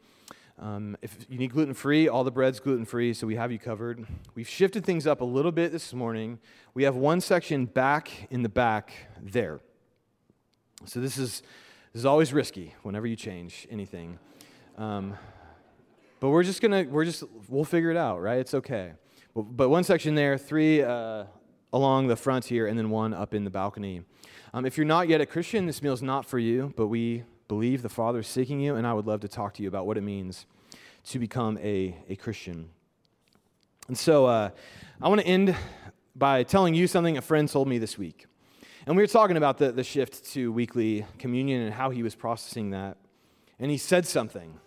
Um, 0.58 0.96
if 1.02 1.26
you 1.28 1.38
need 1.38 1.52
gluten 1.52 1.74
free, 1.74 2.08
all 2.08 2.24
the 2.24 2.30
bread's 2.30 2.60
gluten 2.60 2.84
free, 2.84 3.12
so 3.12 3.26
we 3.26 3.36
have 3.36 3.52
you 3.52 3.58
covered. 3.58 4.06
We've 4.34 4.48
shifted 4.48 4.84
things 4.84 5.06
up 5.06 5.20
a 5.20 5.24
little 5.24 5.52
bit 5.52 5.70
this 5.70 5.92
morning. 5.92 6.38
We 6.74 6.84
have 6.84 6.96
one 6.96 7.20
section 7.20 7.66
back 7.66 8.28
in 8.30 8.42
the 8.42 8.48
back 8.48 8.92
there. 9.20 9.60
So 10.84 11.00
this 11.00 11.18
is, 11.18 11.42
this 11.92 12.00
is 12.00 12.06
always 12.06 12.32
risky 12.32 12.74
whenever 12.82 13.06
you 13.06 13.16
change 13.16 13.66
anything. 13.70 14.18
Um, 14.76 15.16
but 16.20 16.30
we're 16.30 16.42
just 16.42 16.60
gonna, 16.60 16.84
we're 16.84 17.04
just, 17.04 17.24
we'll 17.48 17.64
figure 17.64 17.90
it 17.90 17.96
out, 17.96 18.20
right? 18.20 18.38
It's 18.38 18.54
okay. 18.54 18.92
But, 19.34 19.42
but 19.42 19.68
one 19.68 19.84
section 19.84 20.14
there, 20.14 20.38
three 20.38 20.82
uh, 20.82 21.24
along 21.72 22.08
the 22.08 22.16
front 22.16 22.46
here, 22.46 22.66
and 22.66 22.78
then 22.78 22.90
one 22.90 23.14
up 23.14 23.34
in 23.34 23.44
the 23.44 23.50
balcony. 23.50 24.02
Um, 24.54 24.64
if 24.64 24.76
you're 24.76 24.86
not 24.86 25.08
yet 25.08 25.20
a 25.20 25.26
Christian, 25.26 25.66
this 25.66 25.82
meal 25.82 25.92
is 25.92 26.02
not 26.02 26.24
for 26.24 26.38
you, 26.38 26.72
but 26.76 26.86
we 26.86 27.24
believe 27.46 27.82
the 27.82 27.88
Father 27.88 28.20
is 28.20 28.26
seeking 28.26 28.60
you, 28.60 28.74
and 28.76 28.86
I 28.86 28.92
would 28.94 29.06
love 29.06 29.20
to 29.20 29.28
talk 29.28 29.54
to 29.54 29.62
you 29.62 29.68
about 29.68 29.86
what 29.86 29.96
it 29.96 30.02
means 30.02 30.46
to 31.06 31.18
become 31.18 31.58
a, 31.58 31.96
a 32.08 32.16
Christian. 32.16 32.70
And 33.88 33.96
so 33.96 34.26
uh, 34.26 34.50
I 35.00 35.08
want 35.08 35.20
to 35.20 35.26
end 35.26 35.56
by 36.14 36.42
telling 36.42 36.74
you 36.74 36.86
something 36.86 37.16
a 37.16 37.22
friend 37.22 37.48
told 37.48 37.68
me 37.68 37.78
this 37.78 37.96
week. 37.96 38.26
And 38.86 38.96
we 38.96 39.02
were 39.02 39.08
talking 39.08 39.36
about 39.36 39.58
the, 39.58 39.72
the 39.72 39.84
shift 39.84 40.24
to 40.32 40.50
weekly 40.50 41.06
communion 41.18 41.62
and 41.62 41.74
how 41.74 41.90
he 41.90 42.02
was 42.02 42.14
processing 42.14 42.70
that. 42.70 42.96
And 43.58 43.70
he 43.70 43.76
said 43.76 44.06
something 44.06 44.58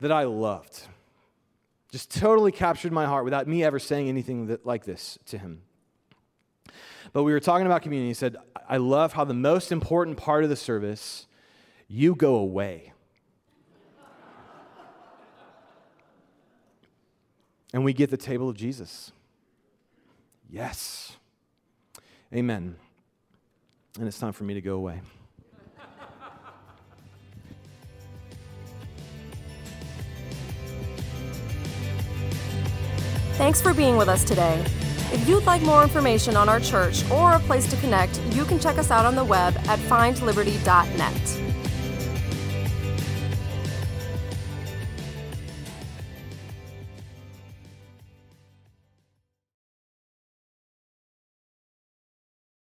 that 0.00 0.12
I 0.12 0.24
loved. 0.24 0.82
Just 1.90 2.14
totally 2.14 2.52
captured 2.52 2.92
my 2.92 3.06
heart 3.06 3.24
without 3.24 3.46
me 3.46 3.64
ever 3.64 3.78
saying 3.78 4.08
anything 4.08 4.46
that, 4.46 4.66
like 4.66 4.84
this 4.84 5.18
to 5.26 5.38
him. 5.38 5.62
But 7.12 7.22
we 7.22 7.32
were 7.32 7.40
talking 7.40 7.66
about 7.66 7.82
communion. 7.82 8.08
He 8.08 8.14
said, 8.14 8.36
I 8.68 8.76
love 8.76 9.14
how 9.14 9.24
the 9.24 9.34
most 9.34 9.72
important 9.72 10.18
part 10.18 10.44
of 10.44 10.50
the 10.50 10.56
service 10.56 11.26
you 11.88 12.14
go 12.14 12.36
away. 12.36 12.92
and 17.72 17.84
we 17.84 17.92
get 17.92 18.10
the 18.10 18.16
table 18.16 18.48
of 18.48 18.56
Jesus. 18.56 19.12
Yes. 20.50 21.16
Amen. 22.34 22.76
And 23.98 24.06
it's 24.06 24.18
time 24.18 24.32
for 24.32 24.44
me 24.44 24.54
to 24.54 24.60
go 24.60 24.74
away. 24.74 25.00
Thanks 33.38 33.62
for 33.62 33.72
being 33.72 33.96
with 33.96 34.08
us 34.08 34.24
today. 34.24 34.60
If 35.12 35.28
you'd 35.28 35.44
like 35.44 35.62
more 35.62 35.84
information 35.84 36.36
on 36.36 36.48
our 36.48 36.58
church 36.58 37.08
or 37.08 37.34
a 37.34 37.38
place 37.38 37.70
to 37.70 37.76
connect, 37.76 38.20
you 38.32 38.44
can 38.44 38.58
check 38.58 38.78
us 38.78 38.90
out 38.90 39.06
on 39.06 39.14
the 39.14 39.24
web 39.24 39.56
at 39.68 39.78
findliberty.net. 39.78 41.47